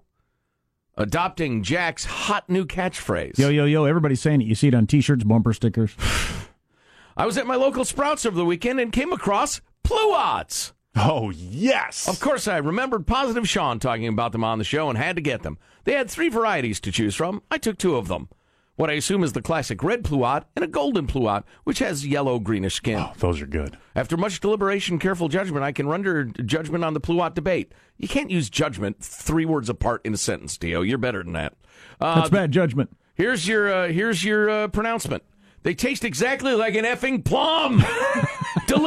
adopting 0.96 1.62
Jack's 1.64 2.04
hot 2.04 2.48
new 2.48 2.64
catchphrase. 2.66 3.38
Yo, 3.38 3.48
yo, 3.48 3.64
yo, 3.64 3.86
everybody's 3.86 4.20
saying 4.20 4.40
it. 4.42 4.44
You 4.44 4.54
see 4.54 4.68
it 4.68 4.74
on 4.74 4.86
t 4.86 5.00
shirts, 5.00 5.24
bumper 5.24 5.52
stickers. 5.54 5.96
I 7.16 7.26
was 7.26 7.38
at 7.38 7.46
my 7.46 7.56
local 7.56 7.84
Sprouts 7.84 8.24
over 8.26 8.36
the 8.36 8.44
weekend 8.44 8.78
and 8.78 8.92
came 8.92 9.12
across 9.12 9.60
Pluots. 9.82 10.73
Oh 10.96 11.30
yes. 11.30 12.08
Of 12.08 12.20
course, 12.20 12.46
I 12.46 12.58
remembered 12.58 13.06
Positive 13.06 13.48
Sean 13.48 13.78
talking 13.78 14.06
about 14.06 14.32
them 14.32 14.44
on 14.44 14.58
the 14.58 14.64
show 14.64 14.88
and 14.88 14.96
had 14.96 15.16
to 15.16 15.22
get 15.22 15.42
them. 15.42 15.58
They 15.84 15.94
had 15.94 16.08
three 16.10 16.28
varieties 16.28 16.80
to 16.80 16.92
choose 16.92 17.14
from. 17.14 17.42
I 17.50 17.58
took 17.58 17.78
two 17.78 17.96
of 17.96 18.08
them. 18.08 18.28
What 18.76 18.90
I 18.90 18.94
assume 18.94 19.22
is 19.22 19.32
the 19.32 19.42
classic 19.42 19.84
red 19.84 20.02
pluot 20.02 20.44
and 20.56 20.64
a 20.64 20.68
golden 20.68 21.06
pluot, 21.06 21.44
which 21.62 21.78
has 21.78 22.04
yellow 22.06 22.40
greenish 22.40 22.74
skin. 22.74 22.98
Oh, 22.98 23.12
those 23.18 23.40
are 23.40 23.46
good. 23.46 23.78
After 23.94 24.16
much 24.16 24.40
deliberation, 24.40 24.98
careful 24.98 25.28
judgment, 25.28 25.64
I 25.64 25.70
can 25.70 25.88
render 25.88 26.24
judgment 26.24 26.84
on 26.84 26.92
the 26.92 27.00
pluot 27.00 27.34
debate. 27.34 27.72
You 27.98 28.08
can't 28.08 28.30
use 28.30 28.50
judgment 28.50 29.00
three 29.00 29.44
words 29.44 29.68
apart 29.68 30.00
in 30.04 30.12
a 30.12 30.16
sentence, 30.16 30.58
Dio. 30.58 30.82
You're 30.82 30.98
better 30.98 31.22
than 31.22 31.34
that. 31.34 31.54
Uh, 32.00 32.16
That's 32.16 32.30
bad 32.30 32.50
judgment. 32.50 32.96
Here's 33.14 33.46
your 33.46 33.72
uh, 33.72 33.88
here's 33.88 34.24
your 34.24 34.50
uh, 34.50 34.68
pronouncement. 34.68 35.22
They 35.62 35.74
taste 35.74 36.04
exactly 36.04 36.54
like 36.54 36.74
an 36.74 36.84
effing 36.84 37.24
plum. 37.24 37.82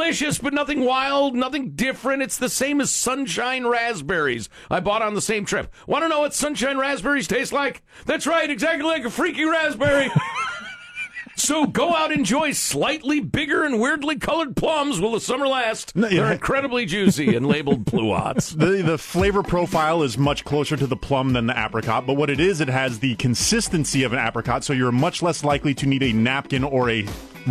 Delicious, 0.08 0.38
but 0.38 0.54
nothing 0.54 0.86
wild, 0.86 1.34
nothing 1.34 1.72
different. 1.72 2.22
It's 2.22 2.38
the 2.38 2.48
same 2.48 2.80
as 2.80 2.90
sunshine 2.90 3.66
raspberries 3.66 4.48
I 4.70 4.80
bought 4.80 5.02
on 5.02 5.12
the 5.12 5.20
same 5.20 5.44
trip. 5.44 5.70
Want 5.86 6.02
to 6.02 6.08
know 6.08 6.20
what 6.20 6.32
sunshine 6.32 6.78
raspberries 6.78 7.28
taste 7.28 7.52
like? 7.52 7.82
That's 8.06 8.26
right, 8.26 8.48
exactly 8.48 8.86
like 8.86 9.04
a 9.04 9.10
freaky 9.10 9.44
raspberry. 9.44 10.10
so 11.36 11.66
go 11.66 11.94
out 11.94 12.10
and 12.10 12.20
enjoy 12.20 12.52
slightly 12.52 13.20
bigger 13.20 13.64
and 13.64 13.78
weirdly 13.78 14.16
colored 14.16 14.56
plums 14.56 14.98
while 14.98 15.12
the 15.12 15.20
summer 15.20 15.46
lasts. 15.46 15.94
No, 15.94 16.08
yeah. 16.08 16.22
They're 16.22 16.32
incredibly 16.32 16.86
juicy 16.86 17.36
and 17.36 17.46
labeled 17.46 17.84
pluots. 17.84 18.56
The 18.58 18.82
the 18.82 18.96
flavor 18.96 19.42
profile 19.42 20.02
is 20.02 20.16
much 20.16 20.42
closer 20.42 20.78
to 20.78 20.86
the 20.86 20.96
plum 20.96 21.34
than 21.34 21.48
the 21.48 21.62
apricot, 21.66 22.06
but 22.06 22.14
what 22.14 22.30
it 22.30 22.40
is, 22.40 22.62
it 22.62 22.68
has 22.68 23.00
the 23.00 23.14
consistency 23.16 24.04
of 24.04 24.14
an 24.14 24.26
apricot, 24.26 24.64
so 24.64 24.72
you're 24.72 24.90
much 24.90 25.20
less 25.20 25.44
likely 25.44 25.74
to 25.74 25.86
need 25.86 26.02
a 26.02 26.14
napkin 26.14 26.64
or 26.64 26.88
a 26.88 27.06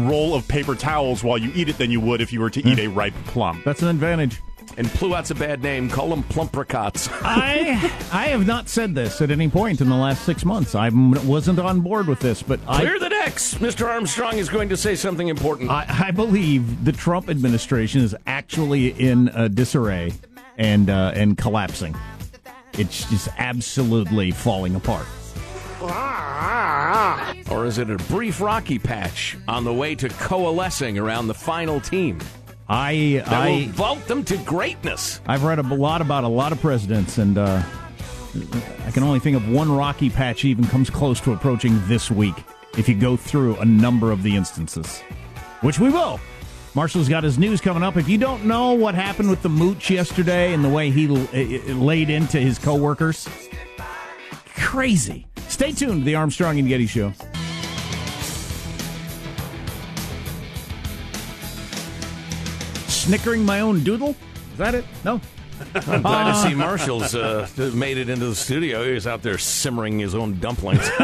roll 0.05 0.35
of 0.35 0.47
paper 0.47 0.75
towels 0.75 1.23
while 1.23 1.37
you 1.37 1.51
eat 1.55 1.69
it 1.69 1.77
than 1.77 1.91
you 1.91 1.99
would 2.01 2.21
if 2.21 2.33
you 2.33 2.41
were 2.41 2.49
to 2.49 2.67
eat 2.67 2.79
a 2.79 2.87
ripe 2.87 3.13
plum. 3.25 3.61
That's 3.65 3.81
an 3.81 3.87
advantage. 3.87 4.41
And 4.77 4.87
pluot's 4.89 5.31
a 5.31 5.35
bad 5.35 5.63
name. 5.63 5.89
Call 5.89 6.09
them 6.09 6.21
plumpricots. 6.23 7.09
I 7.23 7.91
I 8.11 8.27
have 8.27 8.45
not 8.45 8.69
said 8.69 8.93
this 8.93 9.21
at 9.21 9.31
any 9.31 9.49
point 9.49 9.81
in 9.81 9.89
the 9.89 9.95
last 9.95 10.23
six 10.23 10.45
months. 10.45 10.75
I 10.75 10.89
wasn't 10.89 11.57
on 11.57 11.81
board 11.81 12.07
with 12.07 12.19
this, 12.19 12.43
but 12.43 12.59
I 12.67 12.81
Clear 12.81 12.99
the 12.99 13.09
decks. 13.09 13.55
Mr. 13.55 13.87
Armstrong 13.87 14.37
is 14.37 14.49
going 14.49 14.69
to 14.69 14.77
say 14.77 14.95
something 14.95 15.29
important. 15.29 15.71
I, 15.71 15.85
I 15.89 16.11
believe 16.11 16.85
the 16.85 16.91
Trump 16.91 17.27
administration 17.29 18.01
is 18.01 18.15
actually 18.27 18.89
in 18.89 19.29
uh, 19.29 19.47
disarray 19.47 20.13
and 20.57 20.91
uh, 20.91 21.11
and 21.15 21.37
collapsing. 21.37 21.95
It's 22.73 23.09
just 23.09 23.29
absolutely 23.39 24.29
falling 24.29 24.75
apart. 24.75 25.07
Or 27.51 27.65
is 27.65 27.77
it 27.77 27.89
a 27.89 27.95
brief 27.95 28.41
rocky 28.41 28.77
patch 28.79 29.37
on 29.47 29.63
the 29.63 29.73
way 29.73 29.95
to 29.95 30.09
coalescing 30.09 30.97
around 30.97 31.27
the 31.27 31.33
final 31.33 31.79
team? 31.79 32.19
I 32.67 33.21
That 33.25 33.33
I 33.33 33.49
will 33.49 33.67
vault 33.69 34.05
them 34.07 34.23
to 34.25 34.37
greatness. 34.37 35.21
I've 35.27 35.43
read 35.43 35.59
a 35.59 35.63
lot 35.63 36.01
about 36.01 36.23
a 36.23 36.27
lot 36.27 36.51
of 36.51 36.59
presidents, 36.59 37.17
and 37.17 37.37
uh, 37.37 37.61
I 38.85 38.91
can 38.91 39.03
only 39.03 39.19
think 39.19 39.37
of 39.37 39.47
one 39.49 39.71
rocky 39.71 40.09
patch 40.09 40.43
even 40.45 40.65
comes 40.65 40.89
close 40.89 41.21
to 41.21 41.31
approaching 41.33 41.79
this 41.87 42.11
week 42.11 42.35
if 42.77 42.89
you 42.89 42.95
go 42.95 43.15
through 43.15 43.55
a 43.57 43.65
number 43.65 44.11
of 44.11 44.23
the 44.23 44.35
instances, 44.35 44.99
which 45.61 45.79
we 45.79 45.89
will. 45.89 46.19
Marshall's 46.75 47.09
got 47.09 47.23
his 47.23 47.39
news 47.39 47.61
coming 47.61 47.81
up. 47.83 47.97
If 47.97 48.09
you 48.09 48.17
don't 48.17 48.45
know 48.45 48.73
what 48.73 48.93
happened 48.93 49.29
with 49.29 49.41
the 49.41 49.49
mooch 49.49 49.89
yesterday 49.89 50.53
and 50.53 50.63
the 50.63 50.69
way 50.69 50.89
he 50.91 51.07
l- 51.07 51.75
laid 51.75 52.09
into 52.09 52.39
his 52.39 52.59
coworkers, 52.59 53.27
crazy. 54.55 55.26
Stay 55.57 55.71
tuned 55.71 56.01
to 56.01 56.05
the 56.05 56.13
Armstrong 56.13 56.59
and 56.59 56.67
Getty 56.67 56.85
Show. 56.85 57.11
Snickering 62.87 63.43
my 63.43 63.61
own 63.61 63.83
doodle? 63.83 64.09
Is 64.51 64.57
that 64.59 64.75
it? 64.75 64.85
No. 65.03 65.19
I'm 65.87 66.03
glad 66.03 66.31
to 66.31 66.47
see 66.47 66.53
Marshall's 66.53 67.15
uh, 67.15 67.49
made 67.73 67.97
it 67.97 68.07
into 68.07 68.27
the 68.27 68.35
studio. 68.35 68.93
He's 68.93 69.07
out 69.07 69.23
there 69.23 69.39
simmering 69.39 69.97
his 69.97 70.13
own 70.13 70.39
dumplings. 70.39 70.87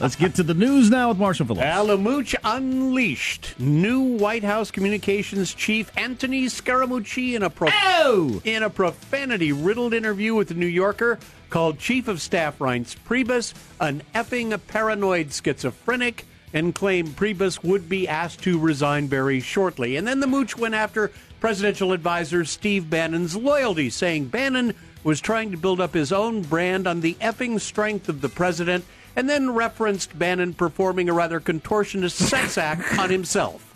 Let's 0.00 0.16
get 0.16 0.34
to 0.34 0.42
the 0.42 0.52
news 0.52 0.90
now 0.90 1.08
with 1.08 1.16
Marshall 1.16 1.46
Phillips. 1.46 1.64
Alamooch 1.64 2.34
Unleashed. 2.44 3.58
New 3.58 4.18
White 4.18 4.44
House 4.44 4.70
Communications 4.70 5.54
Chief 5.54 5.90
Anthony 5.96 6.44
Scaramucci 6.44 7.36
in 7.36 7.42
a 7.42 7.48
prof- 7.48 8.44
in 8.44 8.62
a 8.62 8.68
profanity-riddled 8.68 9.94
interview 9.94 10.34
with 10.34 10.48
the 10.48 10.54
New 10.54 10.66
Yorker 10.66 11.18
called 11.50 11.78
Chief 11.78 12.08
of 12.08 12.22
Staff 12.22 12.58
Reince 12.58 12.96
Priebus 12.96 13.52
an 13.80 14.02
effing 14.14 14.58
paranoid 14.68 15.32
schizophrenic 15.32 16.24
and 16.52 16.74
claimed 16.74 17.16
Priebus 17.16 17.62
would 17.62 17.88
be 17.88 18.08
asked 18.08 18.42
to 18.42 18.58
resign 18.58 19.08
very 19.08 19.40
shortly. 19.40 19.96
And 19.96 20.06
then 20.06 20.20
the 20.20 20.26
mooch 20.26 20.56
went 20.56 20.74
after 20.74 21.12
presidential 21.40 21.92
advisor 21.92 22.44
Steve 22.44 22.90
Bannon's 22.90 23.36
loyalty, 23.36 23.90
saying 23.90 24.26
Bannon 24.26 24.74
was 25.04 25.20
trying 25.20 25.50
to 25.50 25.56
build 25.56 25.80
up 25.80 25.94
his 25.94 26.12
own 26.12 26.42
brand 26.42 26.86
on 26.86 27.00
the 27.00 27.14
effing 27.14 27.60
strength 27.60 28.08
of 28.08 28.20
the 28.20 28.28
president, 28.28 28.84
and 29.16 29.28
then 29.28 29.50
referenced 29.50 30.18
Bannon 30.18 30.54
performing 30.54 31.08
a 31.08 31.12
rather 31.12 31.40
contortionist 31.40 32.12
sex 32.12 32.58
act 32.58 32.98
on 32.98 33.10
himself. 33.10 33.66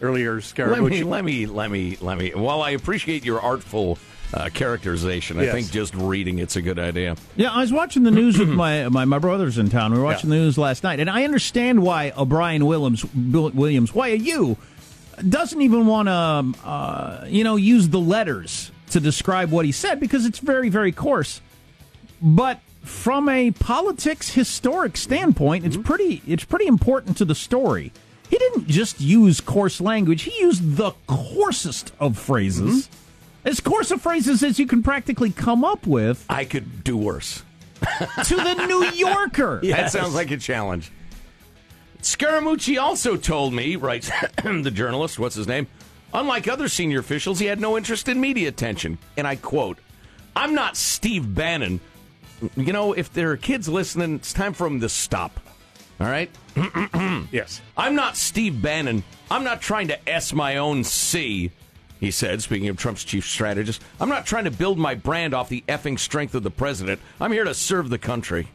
Earlier, 0.00 0.34
let 0.34 0.42
Scaramucci. 0.42 0.90
me, 0.90 1.02
let 1.04 1.24
me, 1.24 1.46
let 1.46 1.70
me, 1.70 1.96
let 2.00 2.18
me. 2.18 2.30
While 2.34 2.60
I 2.60 2.70
appreciate 2.70 3.24
your 3.24 3.40
artful 3.40 3.98
uh, 4.34 4.48
characterization, 4.48 5.38
I 5.38 5.46
think 5.50 5.70
just 5.70 5.94
reading 5.94 6.38
it's 6.38 6.56
a 6.56 6.62
good 6.62 6.78
idea. 6.78 7.16
Yeah, 7.36 7.52
I 7.52 7.60
was 7.60 7.72
watching 7.72 8.02
the 8.02 8.10
news 8.10 8.38
with 8.38 8.48
my, 8.64 8.88
my 8.88 9.04
my 9.04 9.18
brothers 9.18 9.58
in 9.58 9.68
town. 9.68 9.92
We 9.92 9.98
were 9.98 10.04
watching 10.04 10.30
the 10.30 10.36
news 10.36 10.56
last 10.56 10.82
night, 10.82 11.00
and 11.00 11.10
I 11.10 11.24
understand 11.24 11.82
why 11.82 12.12
O'Brien 12.16 12.64
Williams 12.66 13.04
Williams, 13.14 13.94
why 13.94 14.08
you 14.08 14.56
doesn't 15.28 15.60
even 15.60 15.86
want 15.86 16.08
to, 16.08 16.12
um, 16.12 16.56
uh, 16.64 17.24
you 17.26 17.44
know, 17.44 17.56
use 17.56 17.88
the 17.88 18.00
letters 18.00 18.72
to 18.90 19.00
describe 19.00 19.50
what 19.50 19.64
he 19.64 19.72
said 19.72 20.00
because 20.00 20.26
it's 20.26 20.38
very 20.38 20.68
very 20.68 20.92
coarse. 20.92 21.40
But 22.20 22.60
from 22.82 23.28
a 23.28 23.50
politics 23.50 24.30
historic 24.30 24.96
standpoint, 24.96 25.64
it's 25.66 25.76
pretty 25.76 26.22
it's 26.26 26.44
pretty 26.44 26.66
important 26.66 27.16
to 27.18 27.24
the 27.24 27.34
story. 27.34 27.92
He 28.30 28.38
didn't 28.38 28.66
just 28.68 29.00
use 29.00 29.40
coarse 29.42 29.80
language; 29.80 30.22
he 30.22 30.40
used 30.40 30.76
the 30.76 30.92
coarsest 31.06 31.92
of 32.00 32.16
phrases. 32.18 32.88
As 33.44 33.60
coarse 33.60 33.90
of 33.90 34.00
phrases 34.00 34.42
as 34.42 34.58
you 34.58 34.66
can 34.66 34.82
practically 34.82 35.30
come 35.30 35.64
up 35.64 35.86
with. 35.86 36.24
I 36.28 36.44
could 36.44 36.84
do 36.84 36.96
worse. 36.96 37.42
to 38.24 38.36
the 38.36 38.66
New 38.66 38.84
Yorker. 38.92 39.60
That 39.64 39.90
sounds 39.90 40.14
like 40.14 40.30
a 40.30 40.36
challenge. 40.36 40.92
Scaramucci 42.00 42.80
also 42.80 43.16
told 43.16 43.54
me, 43.54 43.76
writes 43.76 44.10
the 44.44 44.70
journalist, 44.70 45.18
what's 45.18 45.34
his 45.34 45.46
name? 45.46 45.66
Unlike 46.14 46.48
other 46.48 46.68
senior 46.68 47.00
officials, 47.00 47.38
he 47.38 47.46
had 47.46 47.60
no 47.60 47.76
interest 47.76 48.08
in 48.08 48.20
media 48.20 48.48
attention. 48.48 48.98
And 49.16 49.26
I 49.26 49.36
quote, 49.36 49.78
I'm 50.36 50.54
not 50.54 50.76
Steve 50.76 51.34
Bannon. 51.34 51.80
You 52.56 52.72
know, 52.72 52.92
if 52.92 53.12
there 53.12 53.30
are 53.30 53.36
kids 53.36 53.68
listening, 53.68 54.16
it's 54.16 54.32
time 54.32 54.52
for 54.52 54.64
them 54.68 54.80
to 54.80 54.88
stop. 54.88 55.40
All 56.00 56.08
right? 56.08 56.30
yes. 57.32 57.60
I'm 57.76 57.94
not 57.94 58.16
Steve 58.16 58.60
Bannon. 58.60 59.04
I'm 59.30 59.44
not 59.44 59.60
trying 59.60 59.88
to 59.88 60.08
S 60.08 60.32
my 60.32 60.56
own 60.56 60.84
C, 60.84 61.50
he 62.02 62.10
said, 62.10 62.42
speaking 62.42 62.68
of 62.68 62.76
Trump's 62.76 63.04
chief 63.04 63.24
strategist. 63.24 63.80
I'm 64.00 64.08
not 64.08 64.26
trying 64.26 64.42
to 64.42 64.50
build 64.50 64.76
my 64.76 64.96
brand 64.96 65.34
off 65.34 65.48
the 65.48 65.62
effing 65.68 66.00
strength 66.00 66.34
of 66.34 66.42
the 66.42 66.50
president. 66.50 67.00
I'm 67.20 67.30
here 67.30 67.44
to 67.44 67.54
serve 67.54 67.90
the 67.90 67.98
country. 67.98 68.48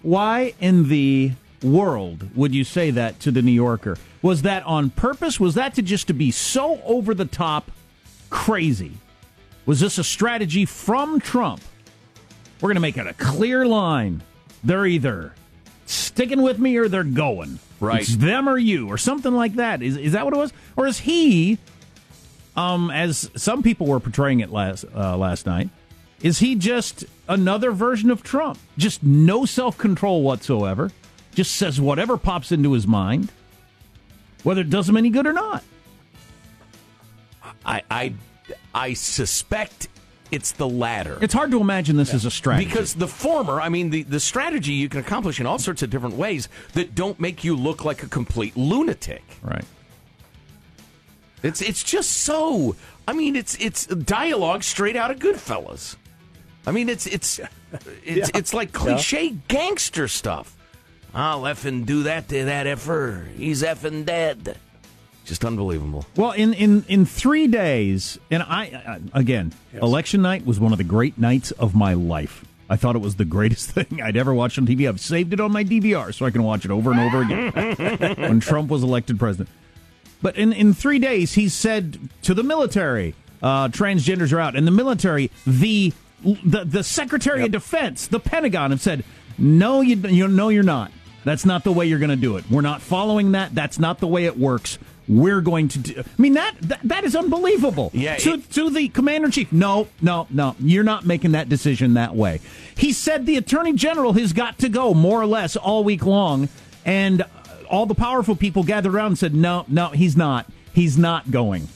Why 0.00 0.54
in 0.58 0.88
the 0.88 1.32
world 1.62 2.34
would 2.34 2.54
you 2.54 2.64
say 2.64 2.90
that 2.92 3.20
to 3.20 3.30
the 3.30 3.42
New 3.42 3.52
Yorker? 3.52 3.98
Was 4.22 4.40
that 4.40 4.62
on 4.62 4.88
purpose? 4.88 5.38
Was 5.38 5.56
that 5.56 5.74
to 5.74 5.82
just 5.82 6.06
to 6.06 6.14
be 6.14 6.30
so 6.30 6.80
over 6.86 7.12
the 7.12 7.26
top 7.26 7.70
crazy? 8.30 8.92
Was 9.66 9.80
this 9.80 9.98
a 9.98 10.04
strategy 10.04 10.64
from 10.64 11.20
Trump? 11.20 11.60
We're 12.62 12.68
going 12.68 12.76
to 12.76 12.80
make 12.80 12.96
it 12.96 13.06
a 13.06 13.12
clear 13.12 13.66
line. 13.66 14.22
They're 14.64 14.86
either 14.86 15.34
sticking 15.84 16.40
with 16.40 16.58
me 16.58 16.78
or 16.78 16.88
they're 16.88 17.04
going. 17.04 17.58
Right. 17.80 18.00
It's 18.00 18.16
them 18.16 18.48
or 18.48 18.56
you 18.56 18.88
or 18.88 18.96
something 18.96 19.34
like 19.34 19.56
that. 19.56 19.82
Is 19.82 19.98
is 19.98 20.12
that 20.12 20.24
what 20.24 20.32
it 20.32 20.38
was? 20.38 20.54
Or 20.74 20.86
is 20.86 21.00
he 21.00 21.58
um 22.58 22.90
as 22.90 23.30
some 23.36 23.62
people 23.62 23.86
were 23.86 24.00
portraying 24.00 24.40
it 24.40 24.50
last 24.50 24.84
uh, 24.94 25.16
last 25.16 25.46
night, 25.46 25.68
is 26.20 26.40
he 26.40 26.56
just 26.56 27.04
another 27.28 27.70
version 27.72 28.10
of 28.10 28.22
Trump? 28.22 28.58
Just 28.76 29.02
no 29.02 29.44
self-control 29.44 30.22
whatsoever. 30.22 30.90
Just 31.34 31.54
says 31.54 31.80
whatever 31.80 32.16
pops 32.16 32.50
into 32.50 32.72
his 32.72 32.86
mind, 32.86 33.30
whether 34.42 34.62
it 34.62 34.70
does 34.70 34.88
him 34.88 34.96
any 34.96 35.10
good 35.10 35.26
or 35.26 35.32
not. 35.32 35.62
I, 37.64 37.82
I, 37.90 38.12
I 38.74 38.94
suspect 38.94 39.88
it's 40.30 40.52
the 40.52 40.68
latter. 40.68 41.18
It's 41.20 41.34
hard 41.34 41.50
to 41.52 41.60
imagine 41.60 41.96
this 41.96 42.12
is 42.12 42.24
a 42.24 42.30
strategy. 42.30 42.66
Because 42.66 42.94
the 42.94 43.06
former, 43.06 43.60
I 43.60 43.68
mean, 43.68 43.90
the, 43.90 44.02
the 44.02 44.20
strategy 44.20 44.72
you 44.72 44.88
can 44.88 45.00
accomplish 45.00 45.38
in 45.38 45.46
all 45.46 45.58
sorts 45.58 45.82
of 45.82 45.90
different 45.90 46.16
ways 46.16 46.48
that 46.72 46.94
don't 46.94 47.20
make 47.20 47.44
you 47.44 47.54
look 47.54 47.84
like 47.84 48.02
a 48.02 48.08
complete 48.08 48.56
lunatic. 48.56 49.22
Right. 49.42 49.64
It's 51.42 51.60
it's 51.62 51.82
just 51.82 52.10
so. 52.10 52.74
I 53.06 53.12
mean, 53.12 53.36
it's 53.36 53.54
it's 53.56 53.86
dialogue 53.86 54.62
straight 54.64 54.96
out 54.96 55.10
of 55.10 55.18
Goodfellas. 55.18 55.96
I 56.66 56.72
mean, 56.72 56.88
it's 56.88 57.06
it's 57.06 57.38
it's, 58.04 58.28
Yeah. 58.30 58.38
it's 58.38 58.52
like 58.54 58.72
cliche 58.72 59.36
gangster 59.48 60.08
stuff. 60.08 60.56
I'll 61.14 61.42
effing 61.42 61.86
do 61.86 62.02
that 62.04 62.28
to 62.28 62.44
that 62.44 62.66
effer. 62.66 63.26
He's 63.36 63.62
effing 63.62 64.04
dead. 64.04 64.56
Just 65.24 65.44
unbelievable. 65.44 66.06
Well, 66.16 66.32
in, 66.32 66.54
in, 66.54 66.84
in 66.88 67.04
three 67.04 67.48
days, 67.48 68.18
and 68.30 68.42
I, 68.42 69.00
I 69.14 69.18
again, 69.20 69.52
election 69.74 70.22
night 70.22 70.46
was 70.46 70.58
one 70.58 70.72
of 70.72 70.78
the 70.78 70.84
great 70.84 71.18
nights 71.18 71.50
of 71.52 71.74
my 71.74 71.92
life. 71.94 72.44
I 72.70 72.76
thought 72.76 72.96
it 72.96 73.00
was 73.00 73.16
the 73.16 73.24
greatest 73.26 73.70
thing 73.72 74.00
I'd 74.02 74.16
ever 74.16 74.32
watched 74.32 74.58
on 74.58 74.66
TV. 74.66 74.88
I've 74.88 75.00
saved 75.00 75.32
it 75.34 75.40
on 75.40 75.52
my 75.52 75.64
DVR 75.64 76.14
so 76.14 76.24
I 76.26 76.30
can 76.30 76.42
watch 76.42 76.64
it 76.64 76.70
over 76.70 76.90
and 76.92 77.00
over 77.00 77.22
again 77.22 78.14
when 78.18 78.40
Trump 78.40 78.70
was 78.70 78.82
elected 78.82 79.18
president. 79.18 79.48
But 80.20 80.36
in, 80.36 80.52
in 80.52 80.74
three 80.74 80.98
days, 80.98 81.34
he 81.34 81.48
said 81.48 81.98
to 82.22 82.34
the 82.34 82.42
military, 82.42 83.14
uh, 83.42 83.68
transgenders 83.68 84.32
are 84.32 84.40
out. 84.40 84.56
And 84.56 84.66
the 84.66 84.72
military, 84.72 85.30
the 85.46 85.92
the, 86.22 86.64
the 86.64 86.82
Secretary 86.82 87.44
of 87.44 87.52
Defense, 87.52 88.08
the 88.08 88.18
Pentagon 88.18 88.72
have 88.72 88.80
said, 88.80 89.04
no, 89.38 89.80
you, 89.82 89.94
you 89.94 90.26
no, 90.26 90.48
you're 90.48 90.64
not. 90.64 90.90
That's 91.24 91.44
not 91.44 91.62
the 91.62 91.70
way 91.72 91.86
you're 91.86 92.00
going 92.00 92.10
to 92.10 92.16
do 92.16 92.36
it. 92.38 92.50
We're 92.50 92.60
not 92.60 92.82
following 92.82 93.32
that. 93.32 93.54
That's 93.54 93.78
not 93.78 94.00
the 94.00 94.08
way 94.08 94.24
it 94.24 94.36
works. 94.36 94.78
We're 95.08 95.40
going 95.40 95.68
to 95.68 95.78
do. 95.78 96.00
I 96.00 96.22
mean 96.22 96.34
that 96.34 96.56
that, 96.62 96.80
that 96.84 97.04
is 97.04 97.16
unbelievable. 97.16 97.90
Yeah, 97.94 98.16
To, 98.16 98.38
to 98.38 98.70
the 98.70 98.88
commander 98.88 99.26
in 99.26 99.32
chief, 99.32 99.52
no, 99.52 99.88
no, 100.02 100.26
no. 100.28 100.54
You're 100.60 100.84
not 100.84 101.06
making 101.06 101.32
that 101.32 101.48
decision 101.48 101.94
that 101.94 102.14
way. 102.14 102.40
He 102.76 102.92
said 102.92 103.24
the 103.24 103.36
attorney 103.36 103.72
general 103.72 104.12
has 104.14 104.32
got 104.32 104.58
to 104.58 104.68
go 104.68 104.92
more 104.92 105.20
or 105.20 105.26
less 105.26 105.56
all 105.56 105.82
week 105.82 106.04
long, 106.04 106.48
and 106.84 107.24
all 107.70 107.86
the 107.86 107.94
powerful 107.94 108.34
people 108.36 108.62
gathered 108.64 108.94
around 108.94 109.06
and 109.08 109.18
said, 109.18 109.34
no, 109.34 109.64
no, 109.68 109.88
he's 109.88 110.16
not. 110.16 110.46
He's 110.72 110.96
not 110.98 111.30
going. 111.30 111.68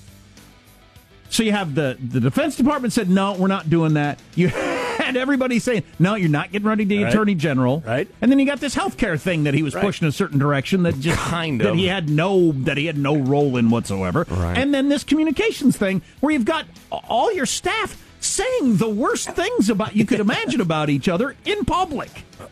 So 1.30 1.42
you 1.42 1.52
have 1.52 1.74
the 1.74 1.96
the 2.00 2.20
Defense 2.20 2.56
Department 2.56 2.92
said, 2.92 3.08
no, 3.08 3.32
we're 3.34 3.46
not 3.48 3.70
doing 3.70 3.94
that. 3.94 4.20
You 4.34 5.06
had 5.08 5.16
everybody 5.16 5.58
saying, 5.58 5.84
no, 5.98 6.14
you're 6.14 6.28
not 6.28 6.52
getting 6.52 6.68
ready 6.68 6.84
to 6.84 6.88
be 6.88 7.02
Right. 7.02 7.08
Attorney 7.12 7.34
General. 7.34 7.82
Right. 7.84 8.06
And 8.20 8.30
then 8.30 8.38
you 8.38 8.44
got 8.46 8.60
this 8.60 8.74
health 8.74 8.98
care 8.98 9.16
thing 9.16 9.44
that 9.44 9.54
he 9.54 9.62
was 9.62 9.74
Right. 9.74 9.82
pushing 9.82 10.06
a 10.06 10.12
certain 10.12 10.38
direction 10.38 10.82
that 10.82 11.00
just 11.00 11.18
Kind 11.18 11.60
that 11.62 11.70
of. 11.70 11.76
he 11.76 11.86
had 11.86 12.10
no 12.10 12.52
that 12.52 12.76
he 12.76 12.84
had 12.86 12.98
no 12.98 13.16
role 13.16 13.56
in 13.56 13.70
whatsoever. 13.70 14.26
Right. 14.28 14.56
And 14.56 14.72
then 14.74 14.90
this 14.90 15.02
communications 15.02 15.76
thing 15.78 16.02
where 16.20 16.32
you've 16.32 16.44
got 16.44 16.66
all 16.90 17.32
your 17.32 17.46
staff 17.46 17.98
saying 18.20 18.76
the 18.76 18.88
worst 18.88 19.30
things 19.30 19.70
about 19.70 19.96
you 19.96 20.04
could 20.04 20.20
imagine 20.20 20.60
about 20.60 20.90
each 20.90 21.08
other 21.08 21.34
in 21.46 21.64
public. 21.64 22.10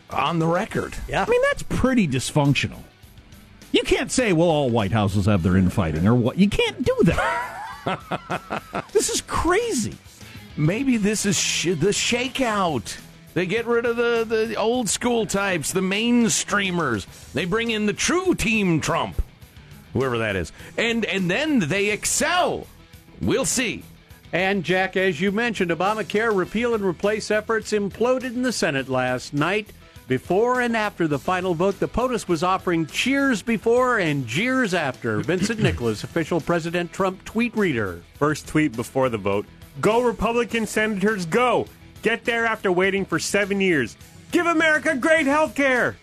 On 0.09 0.39
the 0.39 0.47
record. 0.47 0.95
Yeah. 1.07 1.23
I 1.25 1.29
mean, 1.29 1.41
that's 1.51 1.63
pretty 1.63 2.07
dysfunctional. 2.07 2.79
You 3.71 3.83
can't 3.83 4.11
say, 4.11 4.33
well, 4.33 4.49
all 4.49 4.69
White 4.69 4.91
Houses 4.91 5.25
have 5.25 5.43
their 5.43 5.57
infighting 5.57 6.07
or 6.07 6.15
what. 6.15 6.37
You 6.37 6.49
can't 6.49 6.83
do 6.83 6.97
that. 7.03 8.83
this 8.93 9.09
is 9.09 9.21
crazy. 9.21 9.95
Maybe 10.57 10.97
this 10.97 11.25
is 11.25 11.37
sh- 11.37 11.67
the 11.67 11.89
shakeout. 11.89 12.97
They 13.33 13.45
get 13.45 13.65
rid 13.65 13.85
of 13.85 13.95
the, 13.95 14.25
the 14.27 14.55
old 14.55 14.89
school 14.89 15.25
types, 15.25 15.71
the 15.71 15.79
mainstreamers. 15.79 17.05
They 17.31 17.45
bring 17.45 17.71
in 17.71 17.85
the 17.85 17.93
true 17.93 18.35
team 18.35 18.81
Trump, 18.81 19.21
whoever 19.93 20.17
that 20.17 20.35
is. 20.35 20.51
And 20.77 21.05
and 21.05 21.31
then 21.31 21.59
they 21.59 21.91
excel. 21.91 22.67
We'll 23.21 23.45
see. 23.45 23.83
And 24.33 24.63
Jack, 24.63 24.95
as 24.95 25.19
you 25.19 25.31
mentioned, 25.31 25.71
Obamacare 25.71 26.35
repeal 26.35 26.73
and 26.73 26.83
replace 26.83 27.31
efforts 27.31 27.71
imploded 27.71 28.33
in 28.33 28.43
the 28.43 28.53
Senate 28.53 28.89
last 28.89 29.33
night. 29.33 29.71
Before 30.11 30.59
and 30.59 30.75
after 30.75 31.07
the 31.07 31.17
final 31.17 31.53
vote, 31.53 31.79
the 31.79 31.87
POTUS 31.87 32.27
was 32.27 32.43
offering 32.43 32.85
cheers 32.85 33.41
before 33.41 33.97
and 33.97 34.27
jeers 34.27 34.73
after. 34.73 35.21
Vincent 35.21 35.59
Nicholas, 35.63 36.03
official 36.03 36.41
President 36.41 36.91
Trump 36.91 37.23
tweet 37.23 37.55
reader. 37.55 38.03
First 38.15 38.45
tweet 38.45 38.75
before 38.75 39.07
the 39.07 39.17
vote 39.17 39.45
Go, 39.79 40.01
Republican 40.01 40.67
senators, 40.67 41.25
go! 41.25 41.65
Get 42.01 42.25
there 42.25 42.45
after 42.45 42.73
waiting 42.73 43.05
for 43.05 43.19
seven 43.19 43.61
years. 43.61 43.95
Give 44.33 44.45
America 44.47 44.97
great 44.97 45.27
health 45.27 45.55
care! 45.55 45.95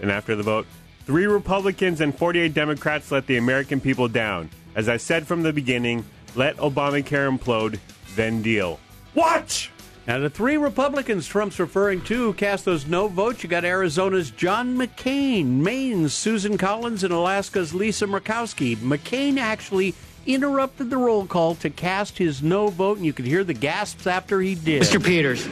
And 0.00 0.10
after 0.10 0.34
the 0.34 0.42
vote, 0.42 0.66
three 1.04 1.26
Republicans 1.26 2.00
and 2.00 2.16
48 2.16 2.54
Democrats 2.54 3.12
let 3.12 3.26
the 3.26 3.36
American 3.36 3.78
people 3.78 4.08
down. 4.08 4.48
As 4.74 4.88
I 4.88 4.96
said 4.96 5.26
from 5.26 5.42
the 5.42 5.52
beginning, 5.52 6.06
let 6.34 6.56
Obamacare 6.56 7.28
implode, 7.28 7.78
then 8.16 8.40
deal. 8.40 8.80
Watch! 9.14 9.70
Now, 10.10 10.18
the 10.18 10.28
three 10.28 10.56
Republicans 10.56 11.28
Trump's 11.28 11.60
referring 11.60 12.00
to 12.06 12.32
cast 12.32 12.64
those 12.64 12.84
no 12.84 13.06
votes. 13.06 13.44
You 13.44 13.48
got 13.48 13.64
Arizona's 13.64 14.32
John 14.32 14.76
McCain, 14.76 15.60
Maine's 15.60 16.14
Susan 16.14 16.58
Collins, 16.58 17.04
and 17.04 17.12
Alaska's 17.12 17.72
Lisa 17.72 18.06
Murkowski. 18.06 18.74
McCain 18.78 19.38
actually 19.38 19.94
interrupted 20.26 20.90
the 20.90 20.96
roll 20.96 21.26
call 21.26 21.54
to 21.54 21.70
cast 21.70 22.18
his 22.18 22.42
no 22.42 22.70
vote, 22.70 22.96
and 22.96 23.06
you 23.06 23.12
could 23.12 23.24
hear 23.24 23.44
the 23.44 23.54
gasps 23.54 24.08
after 24.08 24.40
he 24.40 24.56
did. 24.56 24.82
Mr. 24.82 25.00
Peters. 25.00 25.48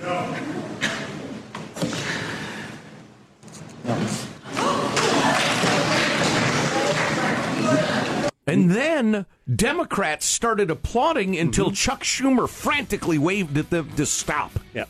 No. 0.00 0.34
And 8.46 8.70
then 8.70 9.26
Democrats 9.54 10.26
started 10.26 10.70
applauding 10.70 11.36
until 11.38 11.66
Mm-hmm. 11.66 11.74
Chuck 11.74 12.02
Schumer 12.04 12.48
frantically 12.48 13.18
waved 13.18 13.56
at 13.56 13.70
them 13.70 13.90
to 13.96 14.04
stop. 14.06 14.52
Yeah. 14.74 14.84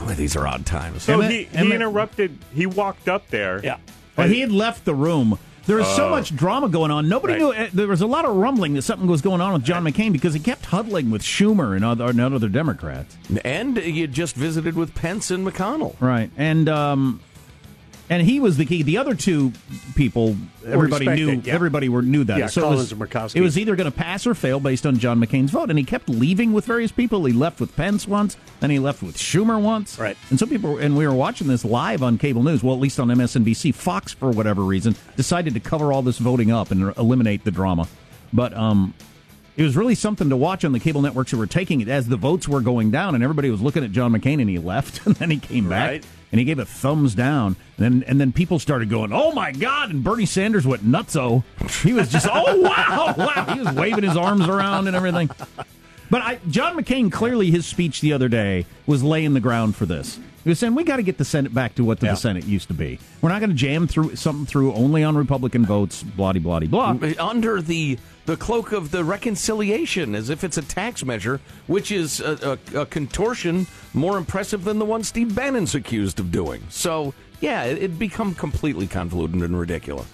Boy, 0.00 0.14
these 0.14 0.34
are 0.36 0.46
odd 0.46 0.66
times. 0.66 1.02
So 1.04 1.14
Emmett- 1.14 1.30
he, 1.30 1.44
he 1.44 1.56
Emmett- 1.58 1.74
interrupted, 1.76 2.38
he 2.54 2.66
walked 2.66 3.08
up 3.08 3.28
there. 3.28 3.60
Yeah. 3.62 3.76
Well, 4.16 4.28
he 4.28 4.40
had 4.40 4.50
left 4.52 4.84
the 4.84 4.94
room. 4.94 5.38
There 5.66 5.76
was 5.76 5.86
so 5.94 6.06
Oh. 6.08 6.10
much 6.10 6.34
drama 6.34 6.68
going 6.68 6.90
on. 6.90 7.08
Nobody 7.08 7.34
Right. 7.34 7.38
knew. 7.40 7.52
uh, 7.52 7.68
There 7.72 7.86
was 7.86 8.00
a 8.00 8.06
lot 8.06 8.24
of 8.24 8.34
rumbling 8.34 8.74
that 8.74 8.82
something 8.82 9.06
was 9.06 9.20
going 9.20 9.40
on 9.40 9.52
with 9.52 9.62
John 9.62 9.84
McCain 9.84 10.10
because 10.10 10.34
he 10.34 10.40
kept 10.40 10.66
huddling 10.66 11.10
with 11.10 11.22
Schumer 11.22 11.76
and 11.76 11.84
other, 11.84 12.06
and 12.06 12.20
other 12.20 12.48
Democrats. 12.48 13.16
And 13.44 13.76
you 13.76 14.06
just 14.08 14.34
visited 14.34 14.74
with 14.74 14.94
Pence 14.94 15.30
and 15.30 15.46
McConnell. 15.46 15.94
Right, 16.00 16.30
and 16.36 16.68
um, 16.68 17.20
and 18.10 18.20
he 18.20 18.40
was 18.40 18.56
the 18.56 18.66
key. 18.66 18.82
The 18.82 18.98
other 18.98 19.14
two 19.14 19.52
people, 19.94 20.36
everybody 20.66 21.06
knew. 21.06 21.40
yeah. 21.44 21.54
Everybody 21.54 21.88
were 21.88 22.02
knew 22.02 22.24
that. 22.24 22.38
Yeah, 22.38 22.46
so 22.48 22.60
it 22.60 22.64
Collins 22.64 22.80
was, 22.80 22.92
and 22.92 23.00
Murkowski. 23.00 23.36
It 23.36 23.40
was 23.40 23.56
either 23.56 23.76
going 23.76 23.90
to 23.90 23.96
pass 23.96 24.26
or 24.26 24.34
fail 24.34 24.58
based 24.58 24.84
on 24.84 24.98
John 24.98 25.20
McCain's 25.20 25.52
vote, 25.52 25.70
and 25.70 25.78
he 25.78 25.84
kept 25.84 26.08
leaving 26.08 26.52
with 26.52 26.66
various 26.66 26.90
people. 26.90 27.24
He 27.24 27.32
left 27.32 27.60
with 27.60 27.74
Pence 27.76 28.08
once, 28.08 28.36
then 28.58 28.68
he 28.70 28.80
left 28.80 29.02
with 29.02 29.16
Schumer 29.16 29.62
once. 29.62 29.98
Right. 29.98 30.16
And 30.28 30.38
some 30.38 30.48
people, 30.48 30.76
and 30.78 30.96
we 30.96 31.06
were 31.06 31.14
watching 31.14 31.46
this 31.46 31.64
live 31.64 32.02
on 32.02 32.18
cable 32.18 32.42
news. 32.42 32.62
Well, 32.64 32.74
at 32.74 32.80
least 32.80 32.98
on 32.98 33.08
MSNBC, 33.08 33.72
Fox 33.74 34.12
for 34.12 34.30
whatever 34.30 34.62
reason 34.62 34.96
decided 35.16 35.54
to 35.54 35.60
cover 35.60 35.92
all 35.92 36.02
this 36.02 36.18
voting 36.18 36.50
up 36.50 36.72
and 36.72 36.94
eliminate 36.98 37.44
the 37.44 37.52
drama. 37.52 37.86
But 38.32 38.52
um, 38.56 38.92
it 39.56 39.62
was 39.62 39.76
really 39.76 39.94
something 39.94 40.28
to 40.30 40.36
watch 40.36 40.64
on 40.64 40.72
the 40.72 40.80
cable 40.80 41.02
networks 41.02 41.30
who 41.30 41.38
were 41.38 41.46
taking 41.46 41.80
it 41.80 41.88
as 41.88 42.08
the 42.08 42.16
votes 42.16 42.48
were 42.48 42.60
going 42.60 42.90
down, 42.90 43.14
and 43.14 43.22
everybody 43.22 43.50
was 43.50 43.60
looking 43.60 43.84
at 43.84 43.92
John 43.92 44.12
McCain, 44.12 44.40
and 44.40 44.50
he 44.50 44.58
left, 44.58 45.04
and 45.06 45.14
then 45.16 45.30
he 45.30 45.38
came 45.38 45.68
back, 45.68 45.90
Right. 45.90 46.06
And 46.32 46.38
he 46.38 46.44
gave 46.44 46.58
a 46.58 46.64
thumbs 46.64 47.14
down, 47.14 47.56
and 47.76 47.84
then 47.84 48.04
and 48.08 48.20
then 48.20 48.32
people 48.32 48.58
started 48.58 48.88
going, 48.88 49.12
"Oh 49.12 49.32
my 49.32 49.52
God!" 49.52 49.90
and 49.90 50.02
Bernie 50.04 50.26
Sanders 50.26 50.66
went 50.66 50.84
nutso. 50.84 51.42
He 51.82 51.92
was 51.92 52.08
just, 52.08 52.28
"Oh 52.30 52.60
wow, 52.60 53.14
wow!" 53.16 53.54
He 53.54 53.60
was 53.60 53.74
waving 53.74 54.04
his 54.04 54.16
arms 54.16 54.48
around 54.48 54.86
and 54.86 54.96
everything. 54.96 55.30
But 56.10 56.22
I, 56.22 56.40
John 56.48 56.76
McCain 56.76 57.10
clearly 57.12 57.50
his 57.50 57.66
speech 57.66 58.00
the 58.00 58.12
other 58.12 58.28
day 58.28 58.66
was 58.86 59.02
laying 59.02 59.34
the 59.34 59.40
ground 59.40 59.76
for 59.76 59.86
this. 59.86 60.18
He 60.44 60.48
was 60.48 60.58
saying 60.58 60.74
we 60.74 60.84
got 60.84 60.96
to 60.96 61.02
get 61.02 61.18
the 61.18 61.24
Senate 61.24 61.52
back 61.52 61.74
to 61.74 61.84
what 61.84 62.00
the, 62.00 62.06
Yeah. 62.06 62.14
Senate 62.14 62.44
used 62.46 62.68
to 62.68 62.74
be. 62.74 62.98
We're 63.20 63.28
not 63.28 63.40
going 63.40 63.50
to 63.50 63.56
jam 63.56 63.86
through 63.86 64.16
something 64.16 64.46
through 64.46 64.72
only 64.72 65.04
on 65.04 65.16
Republican 65.16 65.66
votes. 65.66 66.02
Blah 66.02 66.32
blah 66.32 66.60
blah 66.60 66.94
blah. 66.94 67.12
Under 67.18 67.60
the 67.60 67.98
the 68.26 68.36
cloak 68.36 68.72
of 68.72 68.90
the 68.90 69.04
reconciliation, 69.04 70.14
as 70.14 70.30
if 70.30 70.44
it's 70.44 70.56
a 70.56 70.62
tax 70.62 71.04
measure, 71.04 71.40
which 71.66 71.90
is 71.90 72.20
a, 72.20 72.58
a, 72.74 72.80
a 72.82 72.86
contortion 72.86 73.66
more 73.92 74.16
impressive 74.16 74.64
than 74.64 74.78
the 74.78 74.84
one 74.84 75.02
Steve 75.02 75.34
Bannon's 75.34 75.74
accused 75.74 76.20
of 76.20 76.30
doing. 76.30 76.62
So, 76.68 77.12
yeah, 77.40 77.64
it, 77.64 77.82
it 77.82 77.98
become 77.98 78.34
completely 78.34 78.86
convoluted 78.86 79.40
and 79.40 79.58
ridiculous. 79.58 80.06